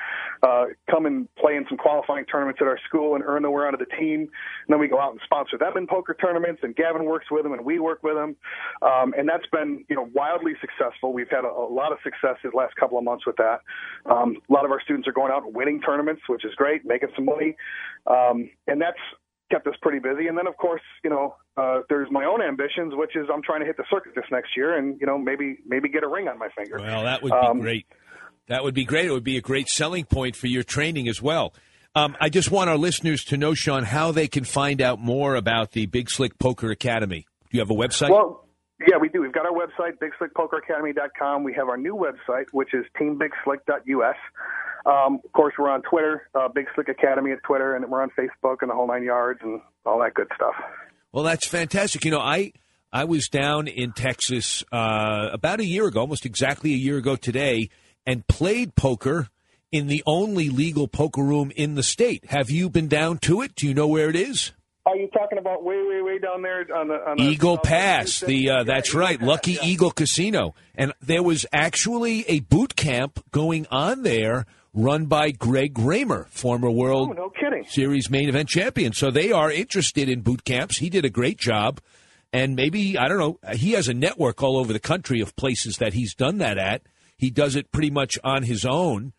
[0.44, 3.64] uh, come and play in some qualifying tournaments at our school and earn their way
[3.64, 4.22] onto the team.
[4.22, 6.62] And then we go out and sponsor them in poker tournaments.
[6.64, 8.36] And Gavin works with them, and we work with them.
[8.82, 11.14] Um, and that's been you know wildly successful.
[11.14, 13.62] We've had a, a lot of success these last couple of months with that.
[14.10, 17.10] Um, a lot of our students are going out and winning tournaments, is great, making
[17.16, 17.56] some money,
[18.08, 19.00] um, and that's
[19.52, 20.28] kept us pretty busy.
[20.28, 23.62] And then, of course, you know, uh, there's my own ambitions, which is I'm trying
[23.62, 26.28] to hit the circuit this next year, and you know, maybe maybe get a ring
[26.28, 26.78] on my finger.
[26.80, 27.86] Well, that would be um, great.
[28.48, 29.06] That would be great.
[29.06, 31.54] It would be a great selling point for your training as well.
[31.96, 35.36] Um, I just want our listeners to know, Sean, how they can find out more
[35.36, 37.26] about the Big Slick Poker Academy.
[37.50, 38.10] Do you have a website?
[38.10, 38.46] Well,
[38.80, 39.22] yeah, we do.
[39.22, 41.44] We've got our website, bigslickpokeracademy.com.
[41.44, 44.16] We have our new website, which is teambigslick.us.
[44.86, 48.10] Um, of course, we're on Twitter, uh, Big Slick Academy at Twitter, and we're on
[48.18, 50.56] Facebook and the whole nine yards and all that good stuff.
[51.12, 52.06] Well, that's fantastic.
[52.06, 52.54] You know, I
[52.92, 57.16] I was down in Texas uh, about a year ago, almost exactly a year ago
[57.16, 57.70] today,
[58.06, 59.30] and played poker
[59.72, 62.26] in the only legal poker room in the state.
[62.30, 63.56] Have you been down to it?
[63.56, 64.54] Do you know where it is?
[64.86, 68.22] Are you talking about way, way, way down there on the on the, Eagle Pass.
[68.22, 69.66] The uh, that's right, Lucky yeah.
[69.66, 75.78] Eagle Casino, and there was actually a boot camp going on there, run by Greg
[75.78, 77.30] Raymer, former World Oh, no.
[77.68, 78.94] Series main event champion.
[78.94, 80.78] So they are interested in boot camps.
[80.78, 81.82] He did a great job,
[82.32, 83.40] and maybe I don't know.
[83.54, 86.84] He has a network all over the country of places that he's done that at.
[87.18, 89.14] He does it pretty much on his own.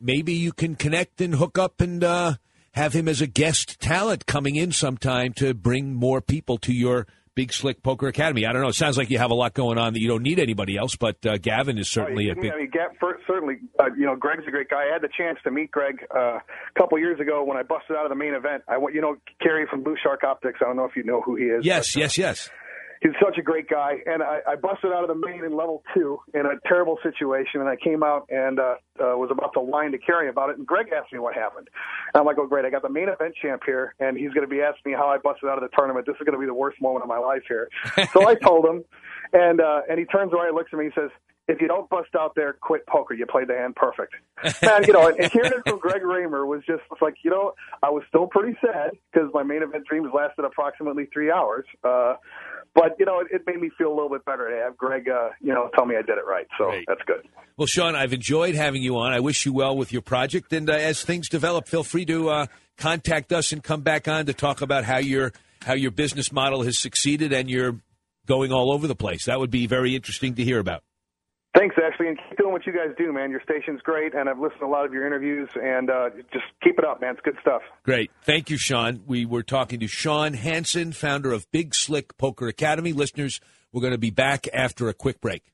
[0.00, 2.34] Maybe you can connect and hook up and uh,
[2.72, 7.06] have him as a guest talent coming in sometime to bring more people to your
[7.34, 8.46] Big Slick Poker Academy.
[8.46, 8.68] I don't know.
[8.68, 10.94] It sounds like you have a lot going on that you don't need anybody else,
[10.96, 12.52] but uh, Gavin is certainly Oh, a big.
[12.52, 14.84] I mean, Gap, for, certainly, uh, you know, Greg's a great guy.
[14.88, 16.42] I had the chance to meet Greg uh, a
[16.78, 18.62] couple years ago when I busted out of the main event.
[18.68, 20.60] I went, you know, Kerry from Blue Shark Optics.
[20.62, 21.64] I don't know if you know who he is.
[21.64, 22.50] Yes, yes, yes.
[23.04, 25.82] He's such a great guy, and I, I busted out of the main in level
[25.92, 29.60] two in a terrible situation, and I came out and uh, uh, was about to
[29.60, 31.68] whine to Kerry about it, and Greg asked me what happened.
[32.14, 34.48] And I'm like, oh, great, I got the main event champ here, and he's going
[34.48, 36.06] to be asking me how I busted out of the tournament.
[36.06, 37.68] This is going to be the worst moment of my life here.
[38.14, 38.82] so I told him,
[39.34, 41.10] and uh, and he turns around, and looks at me, and says,
[41.46, 43.12] if you don't bust out there, quit poker.
[43.12, 44.14] You played the hand perfect.
[44.62, 47.90] Man, you know, and hearing it from Greg Raymer was just like, you know, I
[47.90, 51.66] was still pretty sad because my main event dreams lasted approximately three hours.
[51.82, 52.14] Uh,
[52.74, 55.08] but, you know, it, it made me feel a little bit better to have Greg,
[55.08, 56.46] uh, you know, tell me I did it right.
[56.58, 57.26] So that's good.
[57.56, 59.12] Well, Sean, I've enjoyed having you on.
[59.12, 62.28] I wish you well with your project, and uh, as things develop, feel free to
[62.30, 65.32] uh, contact us and come back on to talk about how your
[65.64, 67.78] how your business model has succeeded and you're
[68.26, 69.26] going all over the place.
[69.26, 70.82] That would be very interesting to hear about.
[71.56, 73.30] Thanks, Ashley, and keep doing what you guys do, man.
[73.30, 76.46] Your station's great, and I've listened to a lot of your interviews, and uh, just
[76.62, 77.12] keep it up, man.
[77.12, 77.62] It's good stuff.
[77.84, 78.10] Great.
[78.22, 79.02] Thank you, Sean.
[79.06, 82.92] We were talking to Sean Hansen, founder of Big Slick Poker Academy.
[82.92, 83.40] Listeners,
[83.72, 85.44] we're going to be back after a quick break.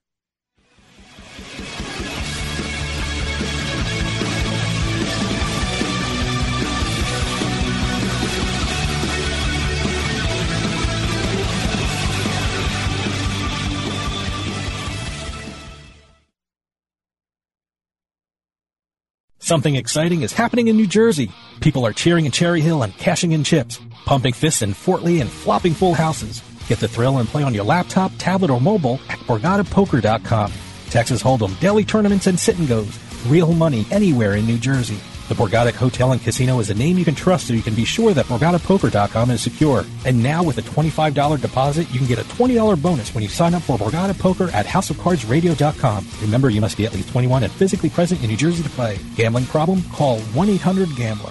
[19.51, 21.33] Something exciting is happening in New Jersey.
[21.59, 25.21] People are cheering in Cherry Hill and cashing in chips, pumping fists in Fort Lee
[25.21, 26.41] and flopping full houses.
[26.69, 30.53] Get the thrill and play on your laptop, tablet, or mobile at BorgataPoker.com.
[30.91, 32.97] Texas Hold'em, daily tournaments, and sit and goes.
[33.27, 35.01] Real money anywhere in New Jersey.
[35.31, 37.85] The Borgata Hotel and Casino is a name you can trust so you can be
[37.85, 39.85] sure that BorgataPoker.com is secure.
[40.05, 43.55] And now with a $25 deposit, you can get a $20 bonus when you sign
[43.55, 46.05] up for Borgata Poker at HouseOfCardsRadio.com.
[46.23, 48.99] Remember, you must be at least 21 and physically present in New Jersey to play.
[49.15, 49.83] Gambling problem?
[49.93, 51.31] Call 1-800-GAMBLER.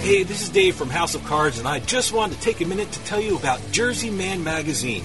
[0.00, 2.64] Hey, this is Dave from House of Cards, and I just wanted to take a
[2.64, 5.04] minute to tell you about Jersey Man Magazine.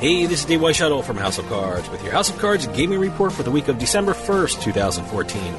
[0.00, 3.00] Hey, this is Dave Weishuttle from House of Cards with your House of Cards gaming
[3.00, 5.54] report for the week of December 1st, 2014.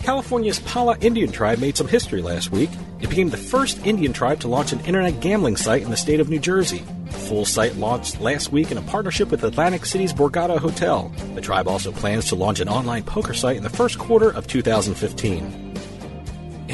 [0.00, 2.70] California's Pala Indian tribe made some history last week.
[3.00, 6.18] It became the first Indian tribe to launch an internet gambling site in the state
[6.18, 6.82] of New Jersey.
[7.04, 11.12] The full site launched last week in a partnership with Atlantic City's Borgata Hotel.
[11.36, 14.48] The tribe also plans to launch an online poker site in the first quarter of
[14.48, 15.63] 2015.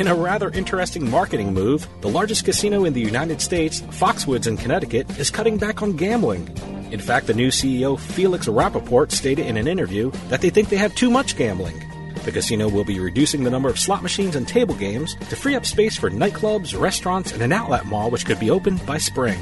[0.01, 4.57] In a rather interesting marketing move, the largest casino in the United States, Foxwoods in
[4.57, 6.49] Connecticut, is cutting back on gambling.
[6.91, 10.79] In fact, the new CEO, Felix Rappaport, stated in an interview that they think they
[10.79, 11.79] have too much gambling.
[12.25, 15.55] The casino will be reducing the number of slot machines and table games to free
[15.55, 19.39] up space for nightclubs, restaurants, and an outlet mall which could be opened by spring.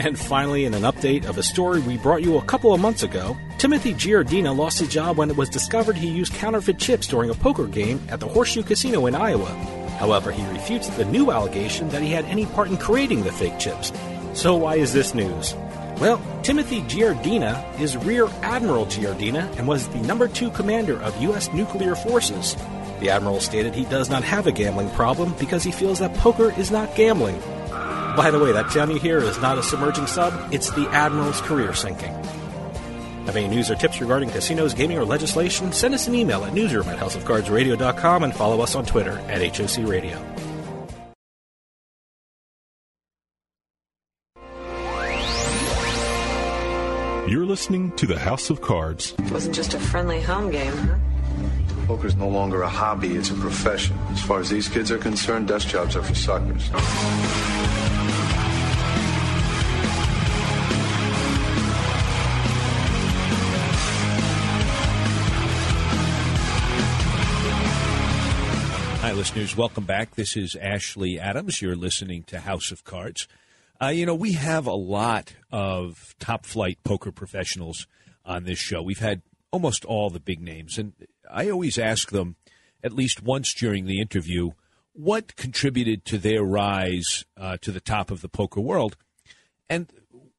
[0.00, 3.02] And finally, in an update of a story we brought you a couple of months
[3.02, 7.28] ago, Timothy Giardina lost his job when it was discovered he used counterfeit chips during
[7.28, 9.50] a poker game at the Horseshoe Casino in Iowa.
[9.98, 13.58] However, he refutes the new allegation that he had any part in creating the fake
[13.58, 13.92] chips.
[14.32, 15.54] So, why is this news?
[15.98, 21.52] Well, Timothy Giardina is Rear Admiral Giardina and was the number two commander of U.S.
[21.52, 22.56] nuclear forces.
[23.00, 26.58] The Admiral stated he does not have a gambling problem because he feels that poker
[26.58, 27.38] is not gambling.
[28.20, 31.40] By the way, that sound you hear is not a submerging sub, it's the Admiral's
[31.40, 32.12] career sinking.
[33.24, 35.72] Have any news or tips regarding casinos, gaming, or legislation?
[35.72, 39.88] Send us an email at newsroom at houseofcardsradio.com and follow us on Twitter at HOC
[39.88, 40.18] Radio.
[47.26, 49.14] You're listening to the House of Cards.
[49.18, 50.98] It wasn't just a friendly home game, huh?
[51.86, 53.96] Poker's no longer a hobby, it's a profession.
[54.10, 56.68] As far as these kids are concerned, desk jobs are for suckers.
[69.00, 69.54] Hi, listeners.
[69.54, 70.14] Welcome back.
[70.14, 71.60] This is Ashley Adams.
[71.60, 73.28] You're listening to House of Cards.
[73.82, 77.86] Uh, you know, we have a lot of top flight poker professionals
[78.24, 78.80] on this show.
[78.80, 80.78] We've had almost all the big names.
[80.78, 80.94] And
[81.30, 82.36] I always ask them,
[82.82, 84.52] at least once during the interview,
[85.02, 88.96] what contributed to their rise uh, to the top of the poker world.
[89.68, 89.90] And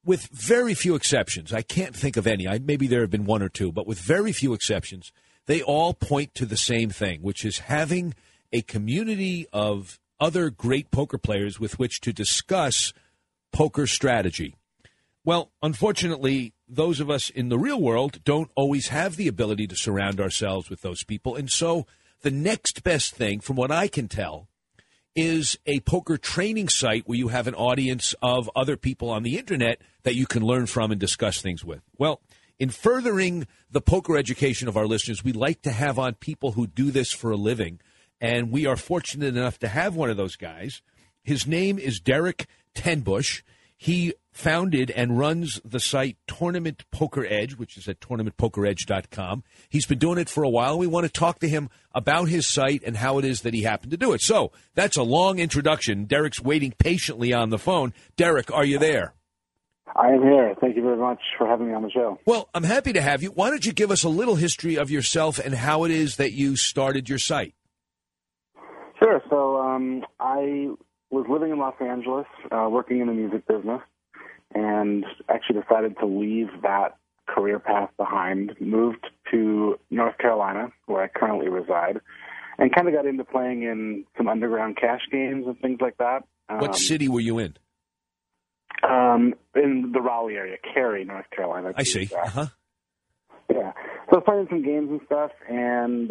[0.03, 2.47] with very few exceptions, I can't think of any.
[2.47, 5.11] I, maybe there have been one or two, but with very few exceptions,
[5.45, 8.13] they all point to the same thing, which is having
[8.51, 12.93] a community of other great poker players with which to discuss
[13.51, 14.55] poker strategy.
[15.23, 19.75] Well, unfortunately, those of us in the real world don't always have the ability to
[19.75, 21.35] surround ourselves with those people.
[21.35, 21.85] And so
[22.21, 24.47] the next best thing, from what I can tell,
[25.15, 29.37] is a poker training site where you have an audience of other people on the
[29.37, 31.81] internet that you can learn from and discuss things with.
[31.97, 32.21] Well,
[32.59, 36.67] in furthering the poker education of our listeners, we like to have on people who
[36.67, 37.79] do this for a living
[38.21, 40.81] and we are fortunate enough to have one of those guys.
[41.23, 43.41] His name is Derek Tenbusch.
[43.81, 49.43] He founded and runs the site Tournament Poker Edge, which is at tournamentpokeredge.com.
[49.69, 50.77] He's been doing it for a while.
[50.77, 53.63] We want to talk to him about his site and how it is that he
[53.63, 54.21] happened to do it.
[54.21, 56.05] So that's a long introduction.
[56.05, 57.91] Derek's waiting patiently on the phone.
[58.17, 59.15] Derek, are you there?
[59.95, 60.53] I am here.
[60.61, 62.19] Thank you very much for having me on the show.
[62.27, 63.29] Well, I'm happy to have you.
[63.31, 66.33] Why don't you give us a little history of yourself and how it is that
[66.33, 67.55] you started your site?
[68.99, 69.23] Sure.
[69.31, 70.67] So um, I
[71.11, 73.81] was living in Los Angeles, uh, working in the music business,
[74.55, 76.97] and actually decided to leave that
[77.27, 78.55] career path behind.
[78.59, 81.99] Moved to North Carolina, where I currently reside,
[82.57, 86.23] and kind of got into playing in some underground cash games and things like that.
[86.49, 87.55] Um, what city were you in?
[88.83, 91.73] Um, in the Raleigh area, Cary, North Carolina.
[91.75, 92.09] I see.
[92.15, 92.45] Uh huh.
[93.49, 93.73] Yeah.
[94.09, 96.09] So I was playing some games and stuff, and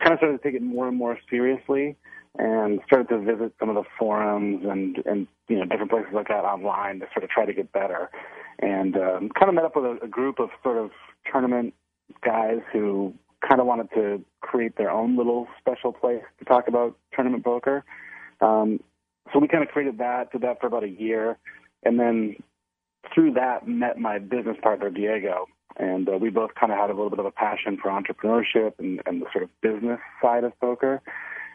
[0.00, 1.96] kind of started to take it more and more seriously
[2.38, 6.28] and started to visit some of the forums and and you know different places like
[6.28, 8.10] that online to sort of try to get better,
[8.60, 10.90] and um, kind of met up with a, a group of sort of
[11.30, 11.74] tournament
[12.24, 13.12] guys who
[13.46, 17.84] kind of wanted to create their own little special place to talk about tournament poker.
[18.40, 18.80] Um,
[19.32, 21.38] so we kind of created that, did that for about a year,
[21.82, 22.36] and then
[23.14, 26.94] through that met my business partner Diego, and uh, we both kind of had a
[26.94, 30.58] little bit of a passion for entrepreneurship and, and the sort of business side of
[30.60, 31.00] poker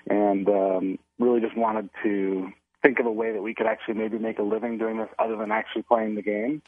[0.10, 2.50] and um, really just wanted to
[2.82, 5.36] think of a way that we could actually maybe make a living doing this other
[5.36, 6.62] than actually playing the game.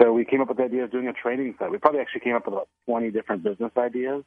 [0.00, 1.70] So we came up with the idea of doing a training site.
[1.70, 4.24] We probably actually came up with about 20 different business ideas,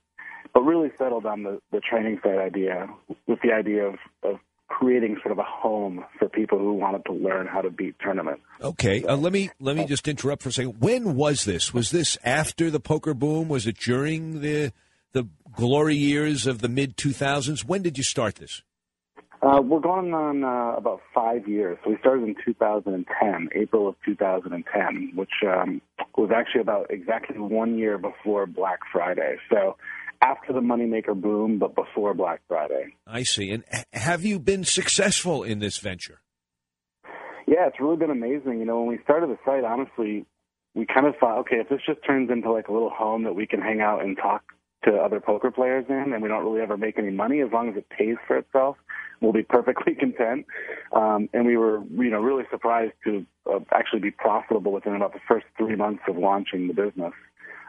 [0.54, 2.88] but really settled on the, the training site idea
[3.26, 7.14] with the idea of, of creating sort of a home for people who wanted to
[7.14, 8.42] learn how to beat tournaments.
[8.62, 10.80] Okay, uh, let me let me just interrupt for a second.
[10.80, 11.74] When was this?
[11.74, 13.50] Was this after the poker boom?
[13.50, 14.72] Was it during the
[15.14, 17.64] the glory years of the mid 2000s.
[17.64, 18.62] When did you start this?
[19.42, 21.78] Uh, we're going on uh, about five years.
[21.84, 25.82] So we started in 2010, April of 2010, which um,
[26.16, 29.36] was actually about exactly one year before Black Friday.
[29.52, 29.76] So
[30.22, 32.96] after the moneymaker boom, but before Black Friday.
[33.06, 33.52] I see.
[33.52, 36.22] And have you been successful in this venture?
[37.46, 38.60] Yeah, it's really been amazing.
[38.60, 40.26] You know, when we started the site, honestly,
[40.74, 43.36] we kind of thought, okay, if this just turns into like a little home that
[43.36, 44.44] we can hang out and talk
[44.84, 47.70] to other poker players in, and we don't really ever make any money as long
[47.70, 48.78] as it pays for itself.
[49.22, 50.46] We'll be perfectly content.
[50.92, 55.14] Um, and we were, you know, really surprised to uh, actually be profitable within about
[55.14, 57.14] the first three months of launching the business.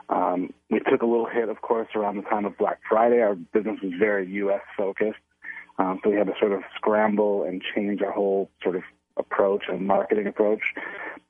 [0.09, 3.21] Um, we took a little hit, of course, around the time of Black Friday.
[3.21, 4.61] Our business was very U.S.
[4.77, 5.19] focused,
[5.79, 8.83] um, so we had to sort of scramble and change our whole sort of
[9.17, 10.61] approach and marketing approach.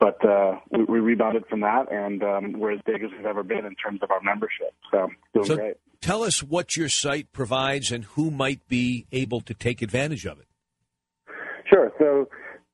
[0.00, 3.42] but uh, we, we rebounded from that, and um, we're as big as we've ever
[3.42, 4.72] been in terms of our membership.
[4.90, 5.76] So doing So great.
[6.00, 10.38] tell us what your site provides and who might be able to take advantage of
[10.40, 10.46] it.
[11.68, 11.92] Sure.
[11.98, 12.28] So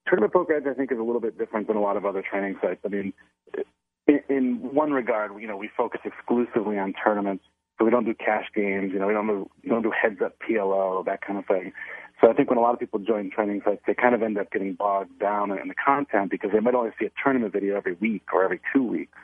[0.06, 2.22] Tournament Poker Edge, I think, is a little bit different than a lot of other
[2.28, 2.80] training sites.
[2.84, 3.12] I mean,
[4.06, 7.44] in, in one regard, you know, we focus exclusively on tournaments.
[7.78, 8.90] So we don't do cash games.
[8.92, 11.72] You know, we don't do, we don't do heads up PLO, that kind of thing.
[12.20, 14.36] So I think when a lot of people join training sites, they kind of end
[14.38, 17.76] up getting bogged down in the content because they might only see a tournament video
[17.76, 19.16] every week or every two weeks.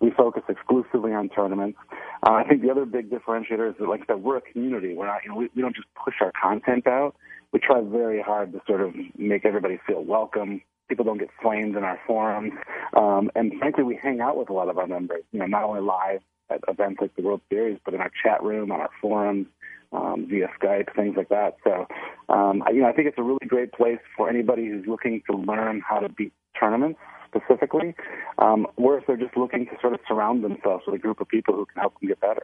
[0.00, 1.78] We focus exclusively on tournaments.
[2.26, 4.94] Uh, I think the other big differentiator is that, like I said, we're a community.
[4.94, 7.16] We're not, you know, we, we don't just push our content out.
[7.52, 10.62] We try very hard to sort of make everybody feel welcome.
[10.88, 12.52] People don't get flamed in our forums,
[12.96, 15.22] um, and frankly, we hang out with a lot of our members.
[15.32, 16.20] You know, not only live
[16.50, 19.46] at events like the World Series, but in our chat room, on our forums,
[19.92, 21.56] um, via Skype, things like that.
[21.64, 21.86] So,
[22.28, 25.22] um, I- you know, I think it's a really great place for anybody who's looking
[25.30, 27.94] to learn how to beat tournaments specifically,
[28.38, 31.28] um, or if they're just looking to sort of surround themselves with a group of
[31.28, 32.42] people who can help them get better.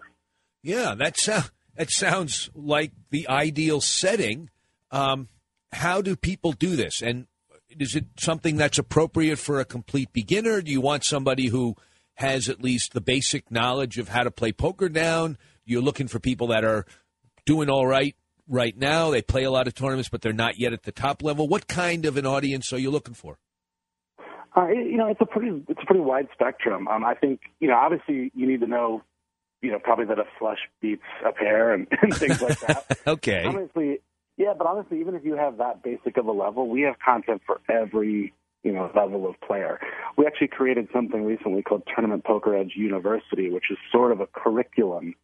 [0.62, 4.50] Yeah, that sounds that sounds like the ideal setting.
[4.92, 5.28] Um,
[5.72, 7.02] how do people do this?
[7.02, 7.26] And
[7.68, 10.62] is it something that's appropriate for a complete beginner?
[10.62, 11.74] Do you want somebody who
[12.14, 15.36] has at least the basic knowledge of how to play poker down?
[15.64, 16.86] You're looking for people that are
[17.46, 18.14] doing all right
[18.48, 19.10] right now.
[19.10, 21.48] They play a lot of tournaments, but they're not yet at the top level.
[21.48, 23.38] What kind of an audience are you looking for?
[24.56, 26.86] Uh, you know, it's a pretty it's a pretty wide spectrum.
[26.86, 29.02] Um, I think you know, obviously, you need to know,
[29.62, 32.98] you know, probably that a flush beats a pair and, and things like that.
[33.06, 33.44] okay.
[33.44, 33.98] Honestly,
[34.36, 37.42] yeah, but honestly, even if you have that basic of a level, we have content
[37.44, 38.32] for every
[38.62, 39.80] you know level of player.
[40.16, 44.26] We actually created something recently called Tournament Poker Edge University, which is sort of a
[44.26, 45.14] curriculum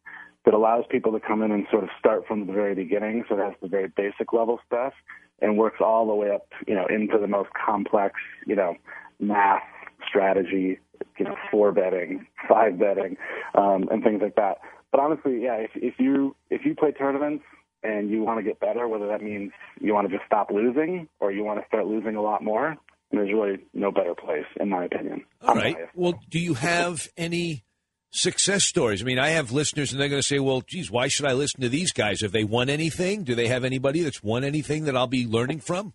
[0.45, 3.23] that allows people to come in and sort of start from the very beginning.
[3.29, 4.93] So it has the very basic level stuff
[5.39, 8.15] and works all the way up, you know, into the most complex,
[8.47, 8.75] you know,
[9.19, 9.61] math,
[10.07, 10.79] strategy,
[11.17, 13.17] you know, four betting, five betting,
[13.55, 14.57] um, and things like that.
[14.91, 17.43] But honestly, yeah, if, if you if you play tournaments
[17.83, 21.07] and you want to get better, whether that means you want to just stop losing
[21.19, 22.75] or you want to start losing a lot more,
[23.11, 25.23] there's really no better place, in my opinion.
[25.41, 25.77] All right.
[25.95, 27.63] Well, do you have any
[28.11, 29.01] success stories?
[29.01, 31.33] I mean, I have listeners, and they're going to say, "Well, geez, why should I
[31.33, 32.21] listen to these guys?
[32.21, 33.23] Have they won anything?
[33.23, 35.93] Do they have anybody that's won anything that I'll be learning from?"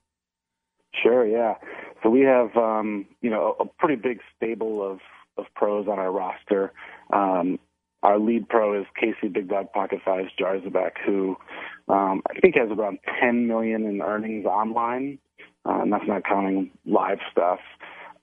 [1.03, 1.55] Sure, yeah.
[2.03, 5.01] So we have, um, you know, a, pretty big stable of,
[5.37, 6.73] of pros on our roster.
[7.13, 7.59] Um,
[8.03, 11.37] our lead pro is Casey Big Dog Pocket Fives Jarzabek, who
[11.89, 15.19] um, I think has around 10 million in earnings online,
[15.65, 17.59] uh, and that's not counting live stuff.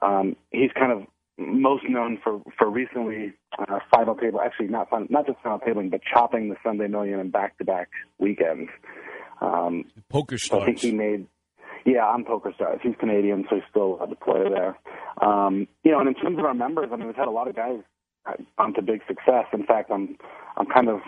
[0.01, 1.07] Um, he's kind of
[1.37, 5.89] most known for for recently uh, final table, actually not fun, not just final tabling,
[5.89, 8.69] but chopping the Sunday Million in back to back weekends.
[9.41, 11.27] Um, Poker so I think he made
[11.85, 12.79] yeah, on Poker Stars.
[12.81, 14.77] He's Canadian, so he's still allowed to play there.
[15.21, 17.47] Um, you know, and in terms of our members, I mean, we've had a lot
[17.47, 17.79] of guys
[18.57, 19.45] on to big success.
[19.53, 20.17] In fact, I'm
[20.55, 20.99] I'm kind of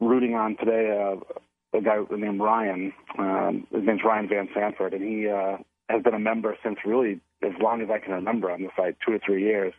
[0.00, 2.92] rooting on today uh, a guy named Ryan.
[3.18, 5.58] Um, his name's Ryan Van Sanford, and he uh,
[5.88, 8.96] has been a member since really as long as I can remember on the site,
[9.06, 9.74] two or three years.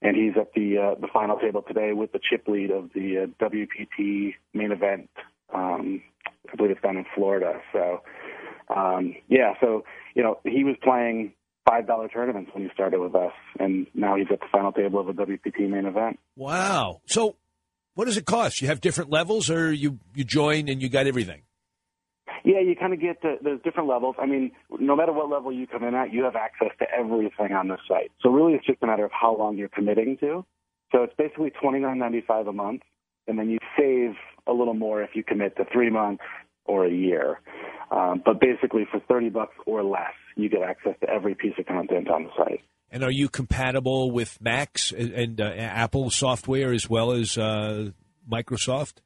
[0.00, 3.24] And he's at the uh, the final table today with the chip lead of the
[3.24, 5.10] uh, WPT main event.
[5.52, 6.02] Um,
[6.52, 7.60] I believe it's down in Florida.
[7.72, 8.02] So
[8.74, 9.84] um, yeah, so
[10.14, 11.32] you know he was playing
[11.68, 15.00] five dollar tournaments when he started with us, and now he's at the final table
[15.00, 16.18] of a WPT main event.
[16.36, 17.00] Wow.
[17.06, 17.36] So,
[17.94, 18.60] what does it cost?
[18.60, 21.42] You have different levels, or you you join and you got everything?
[22.48, 24.16] Yeah, you kind of get the, there's different levels.
[24.18, 27.52] I mean, no matter what level you come in at, you have access to everything
[27.52, 28.10] on the site.
[28.22, 30.46] So really, it's just a matter of how long you're committing to.
[30.90, 32.80] So it's basically twenty nine ninety five a month,
[33.26, 34.14] and then you save
[34.46, 36.22] a little more if you commit to three months
[36.64, 37.42] or a year.
[37.90, 41.66] Um, but basically, for thirty bucks or less, you get access to every piece of
[41.66, 42.62] content on the site.
[42.90, 47.90] And are you compatible with Macs and, and uh, Apple software as well as uh,
[48.26, 49.02] Microsoft?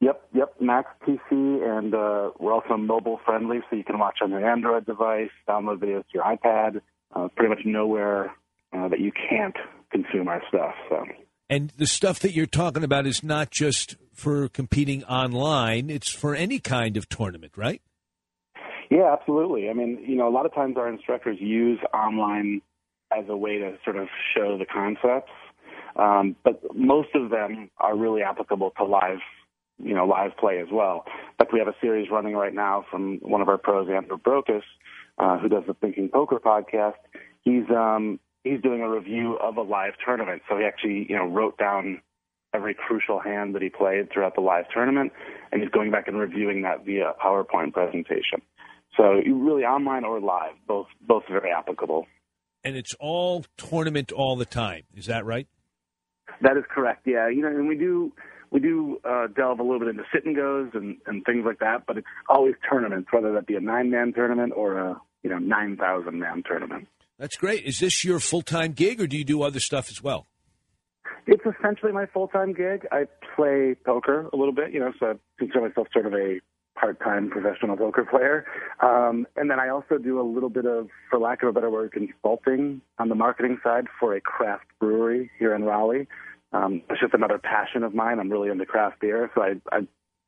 [0.00, 4.30] Yep, yep, Mac PC, and uh, we're also mobile friendly, so you can watch on
[4.30, 6.80] your Android device, download videos to your iPad.
[7.14, 8.32] Uh, pretty much nowhere
[8.72, 9.56] uh, that you can't
[9.90, 10.74] consume our stuff.
[10.88, 11.04] So.
[11.50, 16.34] And the stuff that you're talking about is not just for competing online; it's for
[16.34, 17.82] any kind of tournament, right?
[18.90, 19.68] Yeah, absolutely.
[19.68, 22.62] I mean, you know, a lot of times our instructors use online
[23.16, 25.32] as a way to sort of show the concepts,
[25.96, 29.18] um, but most of them are really applicable to live,
[29.82, 31.04] you know, live play as well.
[31.38, 34.62] Like we have a series running right now from one of our pros, Andrew Brokos,
[35.18, 36.94] uh, who does the Thinking Poker podcast.
[37.42, 41.26] He's um, he's doing a review of a live tournament, so he actually, you know,
[41.26, 42.00] wrote down
[42.52, 45.12] every crucial hand that he played throughout the live tournament,
[45.52, 48.42] and he's going back and reviewing that via PowerPoint presentation.
[48.96, 52.06] So really online or live, both both very applicable.
[52.64, 54.82] And it's all tournament all the time.
[54.94, 55.46] Is that right?
[56.42, 57.06] That is correct.
[57.06, 58.12] Yeah, you know, and we do
[58.50, 61.58] we do uh, delve a little bit into sit and goes and, and things like
[61.60, 65.30] that, but it's always tournaments, whether that be a nine man tournament or a you
[65.30, 66.88] know nine thousand man tournament.
[67.18, 67.64] That's great.
[67.64, 70.26] Is this your full time gig, or do you do other stuff as well?
[71.26, 72.86] It's essentially my full time gig.
[72.90, 73.04] I
[73.36, 76.40] play poker a little bit, you know, so I consider myself sort of a
[76.80, 78.46] part time professional poker player.
[78.82, 81.70] Um, and then I also do a little bit of, for lack of a better
[81.70, 86.08] word, consulting on the marketing side for a craft brewery here in Raleigh.
[86.52, 88.18] Um, it's just another passion of mine.
[88.18, 89.80] I'm really into craft beer, so I, I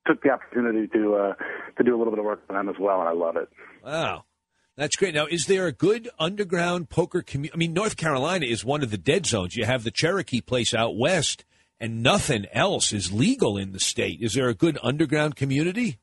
[0.07, 1.33] took the opportunity to uh,
[1.77, 3.49] to do a little bit of work for them as well, and I love it.
[3.85, 4.25] Wow.
[4.77, 5.14] That's great.
[5.14, 7.55] Now, is there a good underground poker community?
[7.55, 9.55] I mean, North Carolina is one of the dead zones.
[9.55, 11.45] You have the Cherokee place out west,
[11.79, 14.23] and nothing else is legal in the state.
[14.23, 15.99] Is there a good underground community?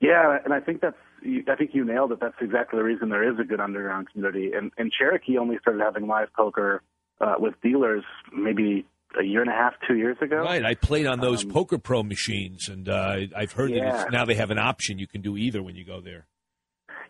[0.00, 2.18] Yeah, and I think that's I think you nailed it.
[2.20, 4.52] That's exactly the reason there is a good underground community.
[4.54, 6.82] And, and Cherokee only started having live poker
[7.20, 8.04] uh, with dealers
[8.34, 8.86] maybe
[9.18, 10.38] a year and a half, two years ago.
[10.38, 10.64] Right.
[10.64, 13.84] I played on those um, Poker Pro machines, and uh, I've heard yeah.
[13.84, 14.98] that it's, now they have an option.
[14.98, 16.26] You can do either when you go there.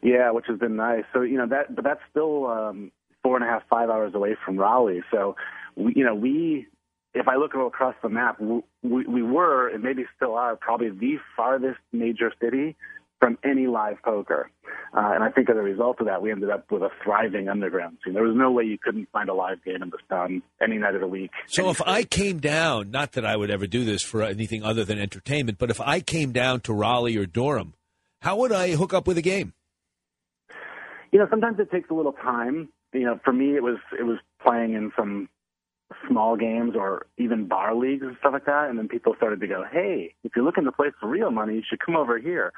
[0.03, 1.05] Yeah, which has been nice.
[1.13, 2.91] So you know that, but that's still um,
[3.23, 5.03] four and a half, five hours away from Raleigh.
[5.11, 5.37] So
[5.77, 6.67] we, you know, we,
[7.13, 11.17] if I look across the map, we, we were and maybe still are probably the
[11.37, 12.77] farthest major city
[13.21, 14.51] from any live poker.
[14.97, 17.49] Uh, and I think as a result of that, we ended up with a thriving
[17.49, 18.15] underground scene.
[18.15, 20.95] There was no way you couldn't find a live game in the town any night
[20.95, 21.31] of the week.
[21.47, 24.85] So if I came down, not that I would ever do this for anything other
[24.85, 27.75] than entertainment, but if I came down to Raleigh or Durham,
[28.23, 29.53] how would I hook up with a game?
[31.13, 32.71] You know, sometimes it takes a little time.
[32.93, 35.29] You know, for me, it was it was playing in some
[36.09, 38.69] small games or even bar leagues and stuff like that.
[38.69, 41.57] And then people started to go, "Hey, if you're looking to play for real money,
[41.57, 42.53] you should come over here."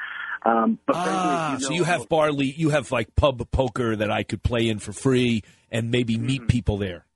[0.45, 3.97] Um, but ah, frankly, you so you have bar league, you have like pub poker
[3.97, 6.47] that I could play in for free and maybe meet mm-hmm.
[6.49, 7.07] people there.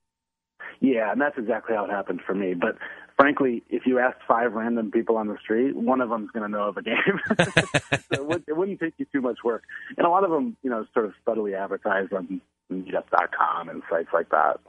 [0.81, 2.55] Yeah, and that's exactly how it happened for me.
[2.55, 2.77] But
[3.17, 6.57] frankly, if you asked five random people on the street, one of them's going to
[6.57, 6.97] know of a game.
[7.41, 9.65] so it, would, it wouldn't take you too much work.
[9.97, 12.41] And a lot of them, you know, sort of subtly advertise on
[12.71, 14.61] meetup.com and sites like that.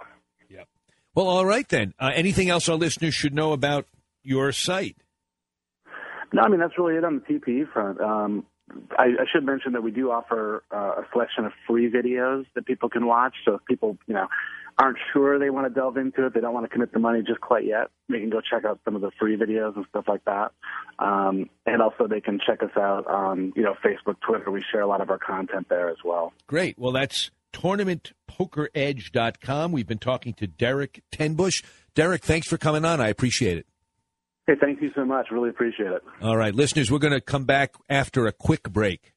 [1.17, 1.95] Well, all right then.
[1.99, 3.87] Uh, anything else our listeners should know about
[4.21, 4.97] your site?
[6.31, 7.99] No, I mean that's really it on the TP front.
[7.99, 8.45] Um,
[8.91, 12.67] I, I should mention that we do offer uh, a selection of free videos that
[12.67, 13.33] people can watch.
[13.45, 14.27] So if people, you know,
[14.77, 17.23] aren't sure they want to delve into it, they don't want to commit the money
[17.25, 20.05] just quite yet, they can go check out some of the free videos and stuff
[20.07, 20.51] like that.
[20.99, 24.51] Um, and also they can check us out on, you know, Facebook, Twitter.
[24.51, 26.31] We share a lot of our content there as well.
[26.45, 26.77] Great.
[26.77, 29.71] Well, that's tournamentpokeredge.com.
[29.71, 31.63] We've been talking to Derek Tenbusch.
[31.95, 33.01] Derek, thanks for coming on.
[33.01, 33.65] I appreciate it.
[34.47, 35.27] Hey, thank you so much.
[35.29, 36.01] Really appreciate it.
[36.21, 39.13] All right, listeners, we're going to come back after a quick break.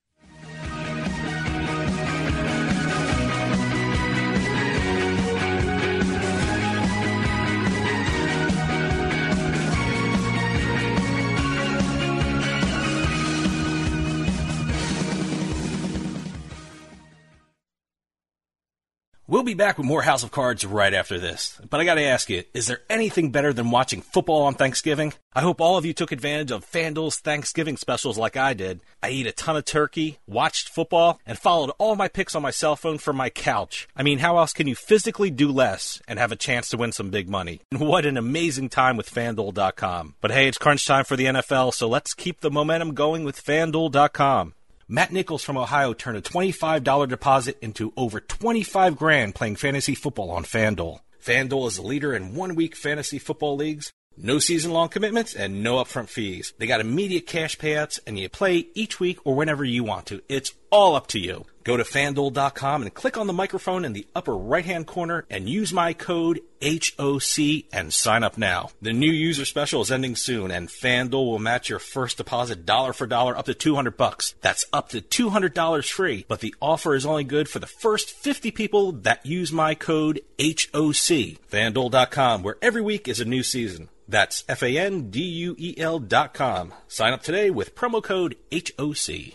[19.30, 21.56] We'll be back with more House of Cards right after this.
[21.70, 25.12] But I gotta ask you, is there anything better than watching football on Thanksgiving?
[25.32, 28.80] I hope all of you took advantage of FanDuel's Thanksgiving specials like I did.
[29.00, 32.50] I ate a ton of turkey, watched football, and followed all my picks on my
[32.50, 33.86] cell phone from my couch.
[33.94, 36.90] I mean, how else can you physically do less and have a chance to win
[36.90, 37.60] some big money?
[37.70, 40.16] And what an amazing time with FanDuel.com.
[40.20, 43.40] But hey, it's crunch time for the NFL, so let's keep the momentum going with
[43.40, 44.54] FanDuel.com.
[44.92, 50.32] Matt Nichols from Ohio turned a $25 deposit into over 25 grand playing fantasy football
[50.32, 50.98] on FanDuel.
[51.24, 53.92] FanDuel is a leader in one week fantasy football leagues.
[54.16, 56.54] No season long commitments and no upfront fees.
[56.58, 60.22] They got immediate cash payouts and you play each week or whenever you want to.
[60.28, 61.44] It's all up to you.
[61.62, 65.48] Go to fanduel.com and click on the microphone in the upper right hand corner and
[65.48, 68.70] use my code HOC and sign up now.
[68.80, 72.92] The new user special is ending soon and FanDuel will match your first deposit dollar
[72.92, 74.34] for dollar up to 200 bucks.
[74.40, 78.50] That's up to $200 free, but the offer is only good for the first 50
[78.50, 81.38] people that use my code HOC.
[81.50, 83.90] FanDuel.com, where every week is a new season.
[84.08, 86.74] That's F A N D U E L.com.
[86.88, 89.34] Sign up today with promo code HOC.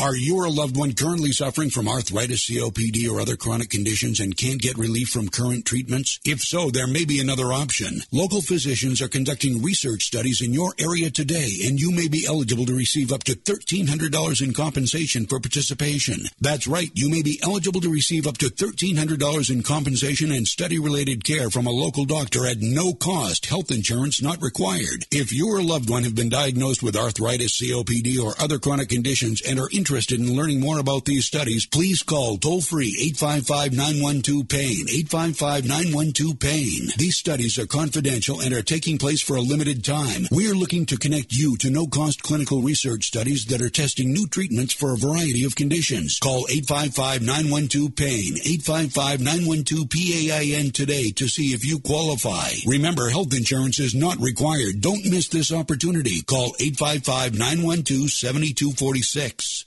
[0.00, 4.18] Are you or a loved one currently suffering from arthritis, COPD, or other chronic conditions
[4.18, 6.18] and can't get relief from current treatments?
[6.24, 8.00] If so, there may be another option.
[8.10, 12.64] Local physicians are conducting research studies in your area today, and you may be eligible
[12.64, 16.20] to receive up to $1,300 in compensation for participation.
[16.40, 21.24] That's right, you may be eligible to receive up to $1,300 in compensation and study-related
[21.24, 25.04] care from a local doctor at no cost, health insurance not required.
[25.12, 28.88] If you or a loved one have been diagnosed with arthritis, COPD, or other chronic
[28.88, 32.94] conditions and are interested interested in learning more about these studies, please call toll free
[33.10, 34.86] 855 912 PAIN.
[34.86, 36.88] 855 912 PAIN.
[36.96, 40.28] These studies are confidential and are taking place for a limited time.
[40.30, 44.12] We are looking to connect you to no cost clinical research studies that are testing
[44.12, 46.20] new treatments for a variety of conditions.
[46.20, 48.38] Call 855 912 PAIN.
[48.46, 52.50] 855 912 PAIN today to see if you qualify.
[52.64, 54.80] Remember, health insurance is not required.
[54.80, 56.22] Don't miss this opportunity.
[56.22, 59.66] Call 855 912 7246.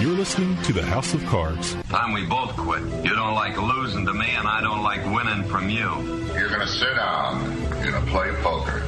[0.00, 1.74] You're listening to the House of Cards.
[1.88, 2.82] Time we both quit.
[3.02, 5.88] You don't like losing to me, and I don't like winning from you.
[6.34, 7.42] You're gonna sit down.
[7.82, 8.84] You're gonna play poker.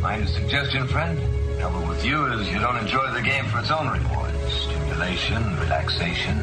[0.00, 1.18] Mind a suggestion, friend?
[1.58, 4.52] Trouble with you is you don't enjoy the game for its own rewards.
[4.62, 6.42] Stimulation, relaxation,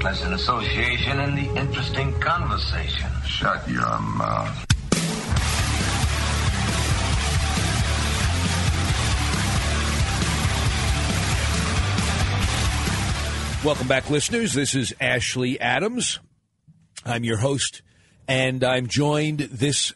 [0.00, 3.10] pleasant association, and the interesting conversation.
[3.24, 4.65] Shut your mouth.
[13.66, 14.52] Welcome back, listeners.
[14.52, 16.20] This is Ashley Adams.
[17.04, 17.82] I'm your host,
[18.28, 19.92] and I'm joined this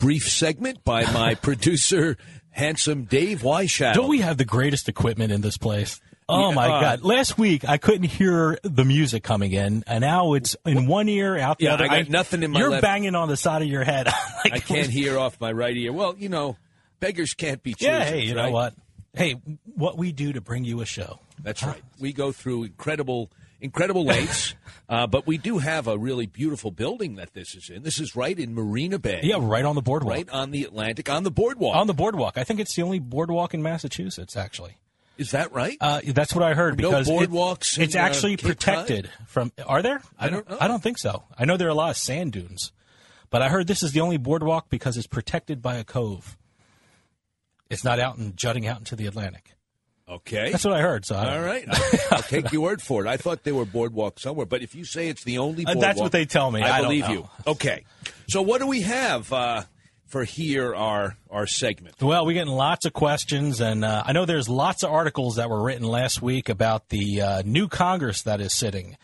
[0.00, 2.16] brief segment by my producer,
[2.50, 3.94] handsome Dave Weishadow.
[3.94, 6.00] Don't we have the greatest equipment in this place?
[6.28, 7.02] Oh Yeah, my uh, God!
[7.04, 11.38] Last week I couldn't hear the music coming in, and now it's in one ear,
[11.38, 11.84] out the Yeah, other.
[11.84, 14.08] I got nothing in my You're left- banging on the side of your head.
[14.44, 15.92] Like, I can't hear off my right ear.
[15.92, 16.56] Well, you know,
[16.98, 17.86] beggars can't be choosers.
[17.92, 18.74] Yeah, hey, you know what?
[19.14, 19.36] Hey,
[19.76, 21.20] what we do to bring you a show.
[21.42, 21.82] That's right.
[21.98, 23.30] We go through incredible,
[23.60, 24.54] incredible lengths,
[24.88, 27.82] uh, but we do have a really beautiful building that this is in.
[27.82, 29.20] This is right in Marina Bay.
[29.22, 30.12] Yeah, right on the boardwalk.
[30.14, 31.76] Right on the Atlantic, on the boardwalk.
[31.76, 32.38] On the boardwalk.
[32.38, 34.76] I think it's the only boardwalk in Massachusetts, actually.
[35.18, 35.76] Is that right?
[35.80, 36.80] Uh, that's what I heard.
[36.80, 38.46] No Because it- boardwalks in, it's uh, actually Cod?
[38.48, 39.52] protected from.
[39.66, 40.00] Are there?
[40.18, 40.56] I don't know.
[40.60, 41.24] I don't think so.
[41.38, 42.72] I know there are a lot of sand dunes,
[43.30, 46.36] but I heard this is the only boardwalk because it's protected by a cove.
[47.68, 49.54] It's not out and jutting out into the Atlantic.
[50.12, 50.50] Okay.
[50.50, 51.04] That's what I heard.
[51.06, 51.64] So I All right,
[52.12, 53.08] I'll, take your word for it.
[53.08, 55.82] I thought they were boardwalk somewhere, but if you say it's the only Uh, boardwalk,
[55.82, 56.62] that's what they tell me.
[56.62, 57.28] I, I believe you.
[57.46, 57.84] Okay,
[58.28, 59.62] so what do we have uh,
[60.06, 60.74] for here?
[60.74, 62.00] Our our segment.
[62.02, 65.48] Well, we're getting lots of questions, and uh, I know there's lots of articles that
[65.48, 68.96] were written last week about the uh, new Congress that is sitting.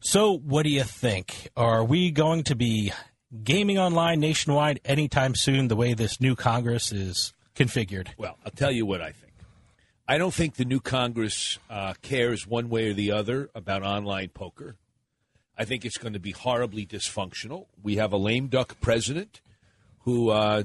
[0.00, 1.48] So, what do you think?
[1.56, 2.92] Are we going to be
[3.42, 8.08] gaming online nationwide anytime soon the way this new Congress is configured?
[8.16, 9.25] Well, I'll tell you what I think.
[10.08, 14.28] I don't think the new Congress uh, cares one way or the other about online
[14.28, 14.76] poker.
[15.58, 17.66] I think it's going to be horribly dysfunctional.
[17.82, 19.40] We have a lame duck president
[20.00, 20.62] who uh,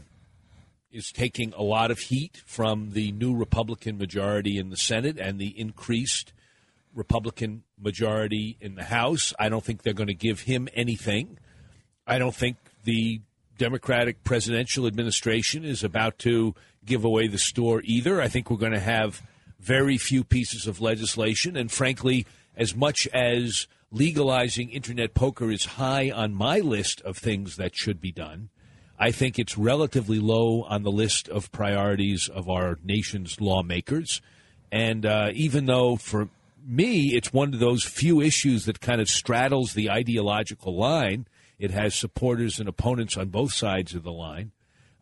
[0.91, 5.39] is taking a lot of heat from the new Republican majority in the Senate and
[5.39, 6.33] the increased
[6.93, 9.33] Republican majority in the House.
[9.39, 11.39] I don't think they're going to give him anything.
[12.05, 13.21] I don't think the
[13.57, 16.53] Democratic presidential administration is about to
[16.85, 18.21] give away the store either.
[18.21, 19.23] I think we're going to have
[19.62, 21.55] very few pieces of legislation.
[21.55, 27.57] And frankly, as much as legalizing internet poker is high on my list of things
[27.57, 28.49] that should be done,
[28.97, 34.22] I think it's relatively low on the list of priorities of our nation's lawmakers.
[34.72, 36.30] And uh, even though for
[36.66, 41.28] me, it's one of those few issues that kind of straddles the ideological line,
[41.59, 44.51] it has supporters and opponents on both sides of the line.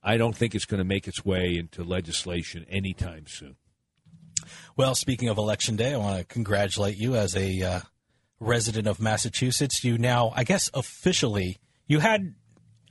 [0.02, 3.56] I don't think it's going to make its way into legislation anytime soon.
[4.76, 7.80] Well, speaking of Election Day, I want to congratulate you as a uh,
[8.40, 9.84] resident of Massachusetts.
[9.84, 12.36] You now, I guess, officially, you had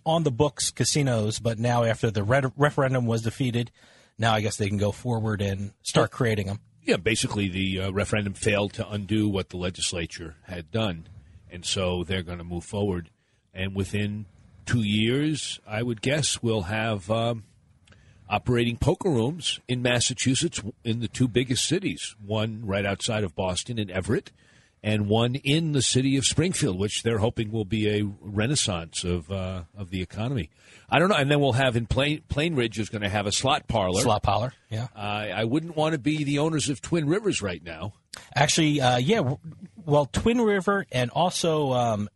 [0.05, 3.71] on the books casinos, but now after the re- referendum was defeated,
[4.19, 6.61] now I guess they can go forward and start creating them.
[6.83, 11.09] Yeah, basically, the uh, referendum failed to undo what the legislature had done,
[11.51, 13.11] and so they're going to move forward.
[13.53, 14.25] And within
[14.65, 17.45] two years, I would guess we'll have um,
[18.31, 23.79] operating poker rooms in Massachusetts in the two biggest cities one right outside of Boston
[23.79, 24.31] in Everett,
[24.83, 29.31] and one in the city of Springfield, which they're hoping will be a renaissance of
[29.31, 30.51] uh, of the economy.
[30.91, 33.27] I don't know, and then we'll have in Plain Plain Ridge is going to have
[33.27, 34.01] a slot parlor.
[34.01, 34.89] Slot parlor, yeah.
[34.95, 37.93] I I wouldn't want to be the owners of Twin Rivers right now.
[38.35, 39.35] Actually, uh, yeah.
[39.85, 42.09] Well, Twin River and also um,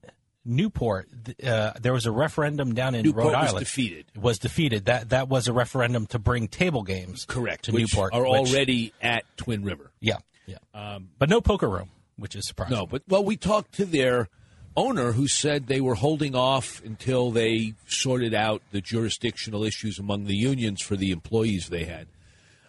[0.44, 1.08] Newport.
[1.44, 3.58] Uh, there was a referendum down in Newport Rhode was Island.
[3.64, 4.06] defeated.
[4.16, 4.86] Was defeated.
[4.86, 7.24] That that was a referendum to bring table games.
[7.26, 7.66] Correct.
[7.66, 9.92] To which Newport are which- already at Twin River.
[10.00, 10.58] Yeah, yeah.
[10.74, 12.76] Um, but no poker room, which is surprising.
[12.76, 14.28] No, but well, we talked to their
[14.76, 20.24] owner who said they were holding off until they sorted out the jurisdictional issues among
[20.24, 22.08] the unions for the employees they had.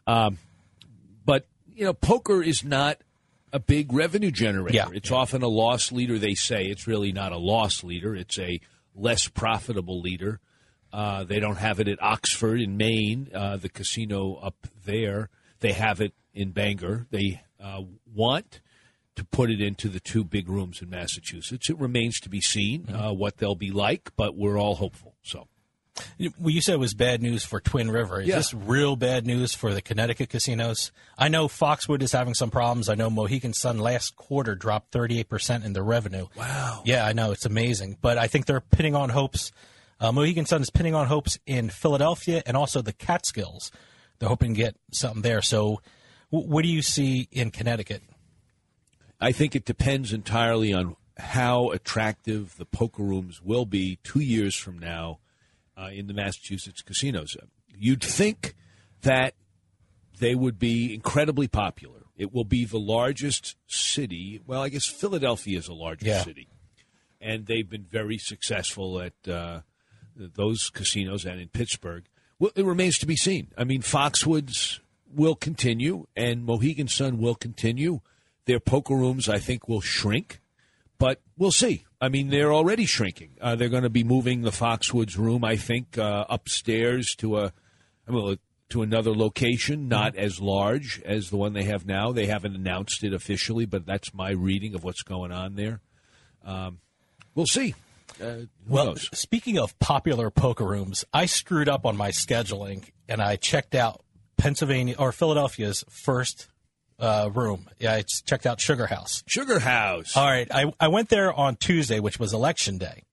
[0.05, 0.37] Um,
[1.25, 2.97] but you know, poker is not
[3.53, 4.75] a big revenue generator.
[4.75, 4.89] Yeah.
[4.91, 6.17] It's often a loss leader.
[6.17, 8.15] They say it's really not a loss leader.
[8.15, 8.59] It's a
[8.95, 10.39] less profitable leader.
[10.91, 15.29] Uh, they don't have it at Oxford in Maine, uh, the casino up there.
[15.59, 17.07] They have it in Bangor.
[17.09, 17.83] They uh,
[18.13, 18.59] want
[19.15, 21.69] to put it into the two big rooms in Massachusetts.
[21.69, 25.12] It remains to be seen uh, what they'll be like, but we're all hopeful.
[26.39, 28.19] Well, you said it was bad news for Twin River.
[28.21, 28.37] Is Yeah.
[28.37, 30.91] this real bad news for the Connecticut casinos?
[31.17, 32.89] I know Foxwood is having some problems.
[32.89, 36.27] I know Mohegan Sun last quarter dropped 38% in their revenue.
[36.35, 36.81] Wow.
[36.85, 37.31] Yeah, I know.
[37.31, 37.97] It's amazing.
[38.01, 39.51] But I think they're pinning on hopes.
[39.99, 43.71] Uh, Mohegan Sun is pinning on hopes in Philadelphia and also the Catskills.
[44.19, 45.41] They're hoping to get something there.
[45.43, 45.81] So,
[46.31, 48.01] w- what do you see in Connecticut?
[49.21, 54.55] I think it depends entirely on how attractive the poker rooms will be two years
[54.55, 55.19] from now
[55.77, 57.35] uh, in the Massachusetts casinos.
[57.77, 58.55] You'd think
[59.01, 59.33] that
[60.19, 62.01] they would be incredibly popular.
[62.15, 64.39] It will be the largest city.
[64.45, 66.23] Well, I guess Philadelphia is a larger Yeah.
[66.23, 66.47] city,
[67.19, 69.61] and they've been very successful at uh,
[70.15, 72.05] those casinos and in Pittsburgh.
[72.37, 73.47] Well, it remains to be seen.
[73.57, 74.79] I mean, Foxwoods
[75.11, 78.01] will continue, and Mohegan Sun will continue.
[78.45, 80.39] Their poker rooms, I think, will shrink,
[81.37, 81.85] we'll see.
[82.01, 83.31] I mean, they're already shrinking.
[83.39, 87.53] Uh, they're going to be moving the Foxwoods room, I think, uh, upstairs to a,
[88.07, 88.37] I mean,
[88.69, 92.11] to another location, not as large as the one they have now.
[92.11, 95.79] They haven't announced it officially, but that's my reading of what's going on there.
[96.43, 96.79] Um,
[97.35, 97.75] we'll see.
[98.21, 99.09] Uh, Well, knows?
[99.13, 104.01] speaking of popular poker rooms, I screwed up on my scheduling and I checked out
[104.37, 106.47] Pennsylvania or Philadelphia's first
[106.99, 107.69] uh, room.
[107.79, 109.23] Yeah, I checked out Sugar House.
[109.27, 110.15] Sugar House.
[110.15, 113.03] All right, I, I went there on Tuesday, which was election day,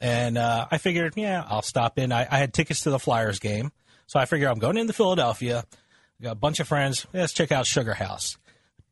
[0.00, 2.12] and uh, I figured, yeah, I'll stop in.
[2.12, 3.72] I, I had tickets to the Flyers game,
[4.06, 5.64] so I figured I'm going into Philadelphia.
[6.22, 7.06] Got a bunch of friends.
[7.12, 8.36] Let's check out Sugar House.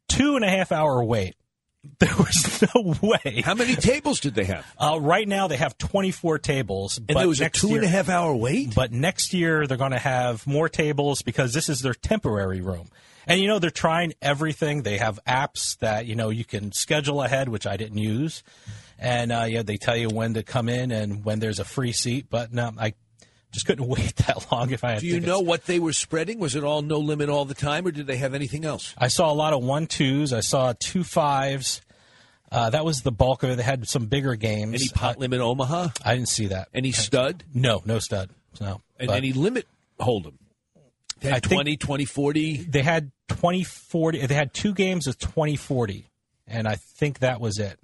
[0.09, 1.35] two and a half hour wait.
[1.99, 3.43] There was no way.
[3.45, 4.65] How many tables did they have?
[4.79, 6.99] Uh, right now, they have 24 tables.
[6.99, 8.73] And there was a two and a half hour wait?
[8.73, 12.89] But next year, they're going to have more tables because this is their temporary room.
[13.27, 14.83] And, you know, they're trying everything.
[14.83, 18.43] They have apps that, you know, you can schedule ahead, which I didn't use.
[18.99, 21.93] And, uh, yeah, they tell you when to come in and when there's a free
[21.93, 22.27] seat.
[22.31, 22.95] But no, I
[23.53, 25.01] just couldn't wait that long if I had to.
[25.01, 25.27] Do you tickets.
[25.27, 26.39] know what they were spreading?
[26.39, 28.95] Was it all no limit all the time, or did they have anything else?
[28.99, 30.33] I saw a lot of one twos.
[30.33, 31.81] I saw two fives.
[32.51, 33.57] Uh, that was the bulk of it.
[33.57, 34.75] They had some bigger games.
[34.75, 35.89] Any pot limit Omaha?
[36.05, 36.69] I didn't see that.
[36.75, 37.45] Any stud?
[37.55, 38.29] No, no stud.
[38.61, 38.83] No.
[38.99, 39.67] And But any limit
[39.99, 40.35] hold'em?
[41.23, 42.57] They had I think 20, 20, 40?
[42.69, 44.27] They had 20, 40.
[44.27, 46.09] They had two games of 20, 40.
[46.47, 47.79] And I think that was it.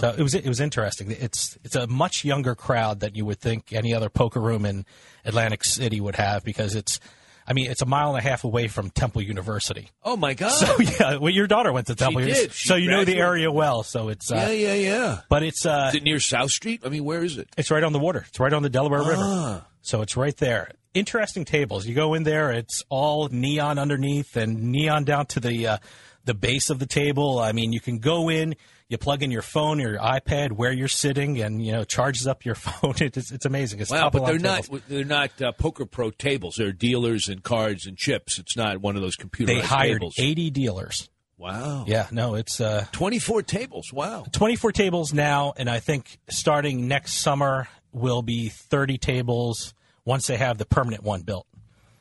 [0.00, 1.12] So it was it was interesting.
[1.12, 4.84] It's it's a much younger crowd than you would think any other poker room in
[5.24, 6.98] Atlantic City would have because it's
[7.46, 9.90] I mean it's a mile and a half away from Temple University.
[10.02, 10.48] Oh my God!
[10.50, 12.28] So yeah, well your daughter went to Temple did.
[12.30, 13.84] University, She so you know the area well.
[13.84, 15.20] So it's uh, yeah, yeah, yeah.
[15.28, 16.80] But it's uh, Is it near South Street?
[16.84, 17.48] I mean, where is it?
[17.56, 18.24] it's right on the water.
[18.28, 19.08] It's right on the Delaware Ah.
[19.08, 19.64] River.
[19.82, 20.72] So it's right there.
[20.96, 21.86] Interesting tables.
[21.86, 25.78] You go in there, it's all neon underneath and neon down to the uh,
[26.24, 27.38] the base of the table.
[27.38, 28.56] I mean, you can go in,
[28.88, 32.26] you plug in your phone or your iPad where you're sitting, and you know charges
[32.26, 32.94] up your phone.
[32.98, 33.80] It's, it's amazing.
[33.80, 34.82] It's Wow, but they're not tables.
[34.88, 36.56] they're not uh, poker pro tables.
[36.56, 38.38] They're dealers and cards and chips.
[38.38, 39.52] It's not one of those computer.
[39.52, 40.14] They hired tables.
[40.18, 41.10] 80 dealers.
[41.38, 41.84] Wow.
[41.86, 43.92] Yeah, no, it's uh, 24 tables.
[43.92, 44.24] Wow.
[44.32, 49.74] 24 tables now, and I think starting next summer will be 30 tables
[50.06, 51.46] once they have the permanent one built.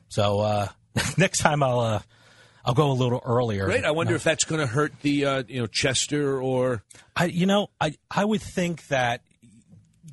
[0.07, 0.67] So uh,
[1.17, 1.99] next time I'll uh,
[2.63, 3.65] I'll go a little earlier.
[3.65, 3.83] Great.
[3.83, 4.15] I wonder No.
[4.15, 6.83] if that's going to hurt the uh, you know Chester or
[7.17, 9.21] I you know I I would think that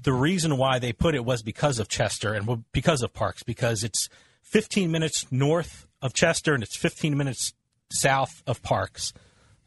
[0.02, 3.84] the reason why they put it was because of Chester and because of Parx because
[3.84, 4.08] it's
[4.42, 7.52] 15 minutes north of Chester and it's 15 minutes
[7.92, 9.12] south of Parx.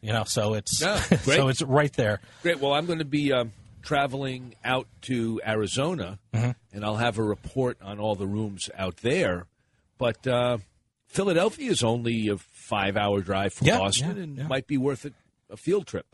[0.02, 2.20] You know, so it's Yeah, so it's right there.
[2.42, 2.60] Great.
[2.60, 3.52] Well, I'm going to be um,
[3.86, 6.56] traveling out to Arizona, Mhm.
[6.72, 9.46] and I'll have a report on all the rooms out there.
[9.96, 10.58] But uh,
[11.06, 14.46] Philadelphia is only a five-hour drive from Yeah, Boston, yeah, and yeah.
[14.48, 15.14] might be worth it
[15.48, 16.06] a field trip.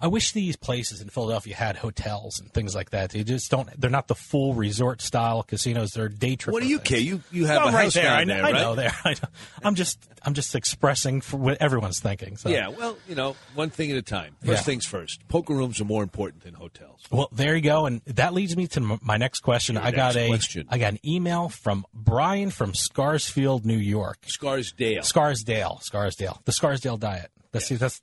[0.00, 3.10] I wish these places in Philadelphia had hotels and things like that.
[3.10, 3.68] They just don't.
[3.80, 5.92] They're not the full resort style casinos.
[5.92, 6.52] They're day trip.
[6.52, 6.98] What do you care?
[6.98, 8.10] You you have I'm a right there.
[8.10, 8.60] I, know- there, I right?
[8.60, 8.92] know there.
[9.04, 9.16] I.
[9.62, 12.36] I'm just I'm just expressing what everyone's thinking.
[12.36, 12.48] So.
[12.48, 12.68] Yeah.
[12.68, 14.36] Well, you know, one thing at a time.
[14.40, 14.62] First Yeah.
[14.62, 15.26] things first.
[15.28, 17.00] Poker rooms are more important than hotels.
[17.10, 19.74] Well, there you go, and that leads me to my next question.
[19.76, 20.66] Your I got a question.
[20.68, 24.18] I got an email from Brian from Scarsfield, New York.
[24.26, 25.02] Scarsdale.
[25.02, 27.30] Scarsdale, Scarsdale, the Scarsdale diet.
[27.52, 28.00] That's see, that's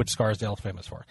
[0.00, 1.04] what Scarsdale is famous for.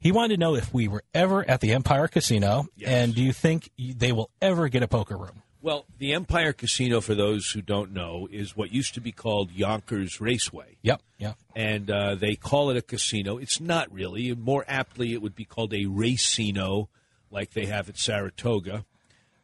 [0.00, 3.34] He wanted to know if we were ever at the Empire Casino, and do you
[3.34, 5.42] think they will ever get a poker room?
[5.60, 9.52] Well, the Empire Casino, for those who don't know, is what used to be called
[9.52, 10.78] Yonkers Raceway.
[10.80, 11.36] Yep, yep.
[11.54, 13.36] And uh, they call it a casino.
[13.36, 14.34] It's not really.
[14.34, 16.88] More aptly, it would be called a racino,
[17.30, 18.86] like they have at Saratoga.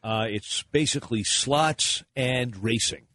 [0.03, 3.07] Uh, it's basically slots and racing.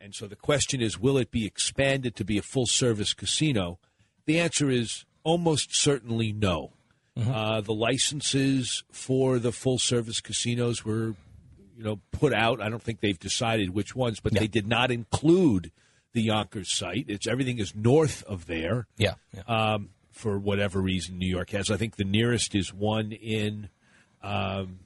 [0.00, 3.78] And so the question is will it be expanded to be a full service casino?
[4.26, 6.72] The answer is almost certainly no.
[7.16, 7.30] Mm-hmm.
[7.30, 11.14] Uh, the licenses for the full service casinos were,
[11.76, 12.60] you know, put out.
[12.60, 15.72] I don't think they've decided which ones, but they did not include
[16.12, 17.06] the Yonkers site.
[17.08, 18.86] It's everything is north of there.
[18.98, 19.14] Yeah,
[19.46, 21.70] Um, for whatever reason, New York has.
[21.70, 23.68] I think the nearest is one in
[24.22, 24.78] um,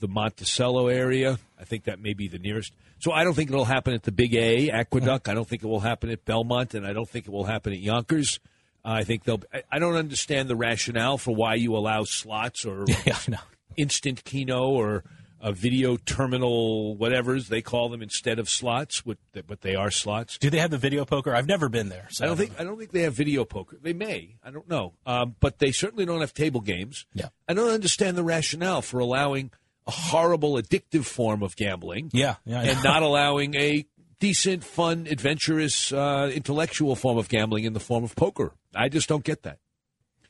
[0.00, 1.38] the Monticello area.
[1.58, 2.72] I think that may be the nearest.
[2.98, 5.28] So I don't think it'll happen at the Big A Aqueduct.
[5.28, 7.72] I don't think it will happen at Belmont, and I don't think it will happen
[7.72, 8.40] at Yonkers.
[8.84, 9.40] I think they'll.
[9.70, 12.84] I, don't understand the rationale for why you allow slots or
[13.76, 15.04] instant keno or
[15.40, 20.38] a video terminal, whatever's they call them instead of slots, but they are slots.
[20.38, 21.34] Do they have the video poker?
[21.34, 22.08] I've never been there.
[22.10, 23.78] So I don't think I don't think they have video poker.
[23.80, 24.36] They may.
[24.42, 24.94] I don't know.
[25.06, 27.06] Um, but they certainly don't have table games.
[27.14, 27.28] Yeah.
[27.48, 29.50] I don't understand the rationale for allowing
[29.86, 32.10] a horrible, addictive form of gambling.
[32.12, 33.84] Yeah, yeah, I and not allowing a
[34.18, 38.52] decent, fun, adventurous, uh, intellectual form of gambling in the form of poker.
[38.74, 39.58] I just don't get that.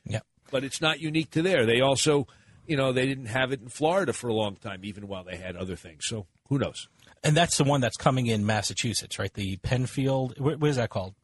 [0.05, 0.19] Yeah.
[0.51, 1.65] But it's not unique to there.
[1.65, 2.27] They also,
[2.67, 5.37] you know, they didn't have it in Florida for a long time, even while they
[5.37, 6.05] had other things.
[6.05, 6.87] So who knows?
[7.23, 9.33] And that's the one that's coming in Massachusetts, right?
[9.33, 10.39] The Penfield.
[10.39, 11.15] What, what is that called?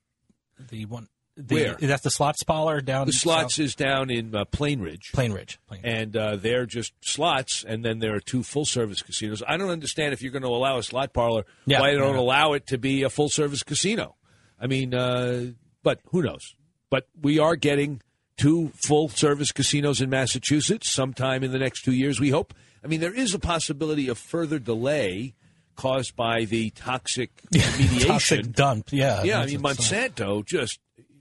[0.70, 1.08] The one.
[1.38, 1.76] The, Where?
[1.80, 3.08] Is that the slots parlor down?
[3.08, 3.64] The slots south?
[3.64, 5.12] is down in uh, Plain Ridge.
[5.14, 5.60] Plain Ridge.
[5.82, 9.42] And uh, they're just slots, and then there are two full service casinos.
[9.48, 12.16] I don't understand if you're going to allow a slot parlor, Yeah, why you don't
[12.16, 12.20] yeah.
[12.20, 14.18] allow it to be a full service casino.
[14.60, 15.46] I mean, uh,
[15.84, 16.54] but who knows?
[16.92, 18.02] But we are getting
[18.38, 22.54] two full service casinos in Massachusetts sometime in the next two years, we hope.
[22.84, 25.34] I mean, there is a possibility of further delay
[25.76, 28.08] caused by the toxic remediation.
[28.08, 28.90] Toxic dump.
[28.92, 29.24] Yeah.
[29.24, 30.80] Yeah, I mean, Monsanto just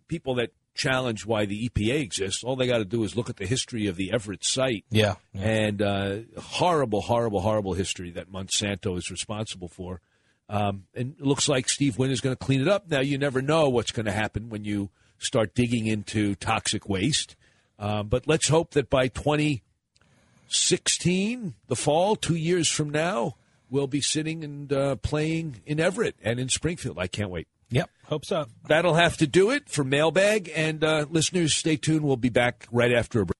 [0.09, 2.43] people that challenge why the EPA exists.
[2.43, 4.85] All they got to do is look at the history of the Everett site.
[4.91, 5.17] Yeah.
[5.35, 10.01] And uh, horrible, horrible, horrible history that Monsanto is responsible for.
[10.49, 12.91] Um, and it looks like Steve Wynn is going to clean it up.
[12.91, 14.91] Now, you never know what's going to happen when you
[15.21, 17.37] start digging into toxic waste.
[17.79, 23.37] Um, but let's hope that by 2016, the fall, two years from now,
[23.71, 26.99] we'll be sitting and uh, playing in Everett and in Springfield.
[26.99, 27.47] I can't wait.
[27.71, 28.47] Yep, hope so.
[28.67, 30.51] That'll have to do it for mailbag.
[30.55, 32.05] And uh, listeners, stay tuned.
[32.05, 33.40] We'll be back right after a break.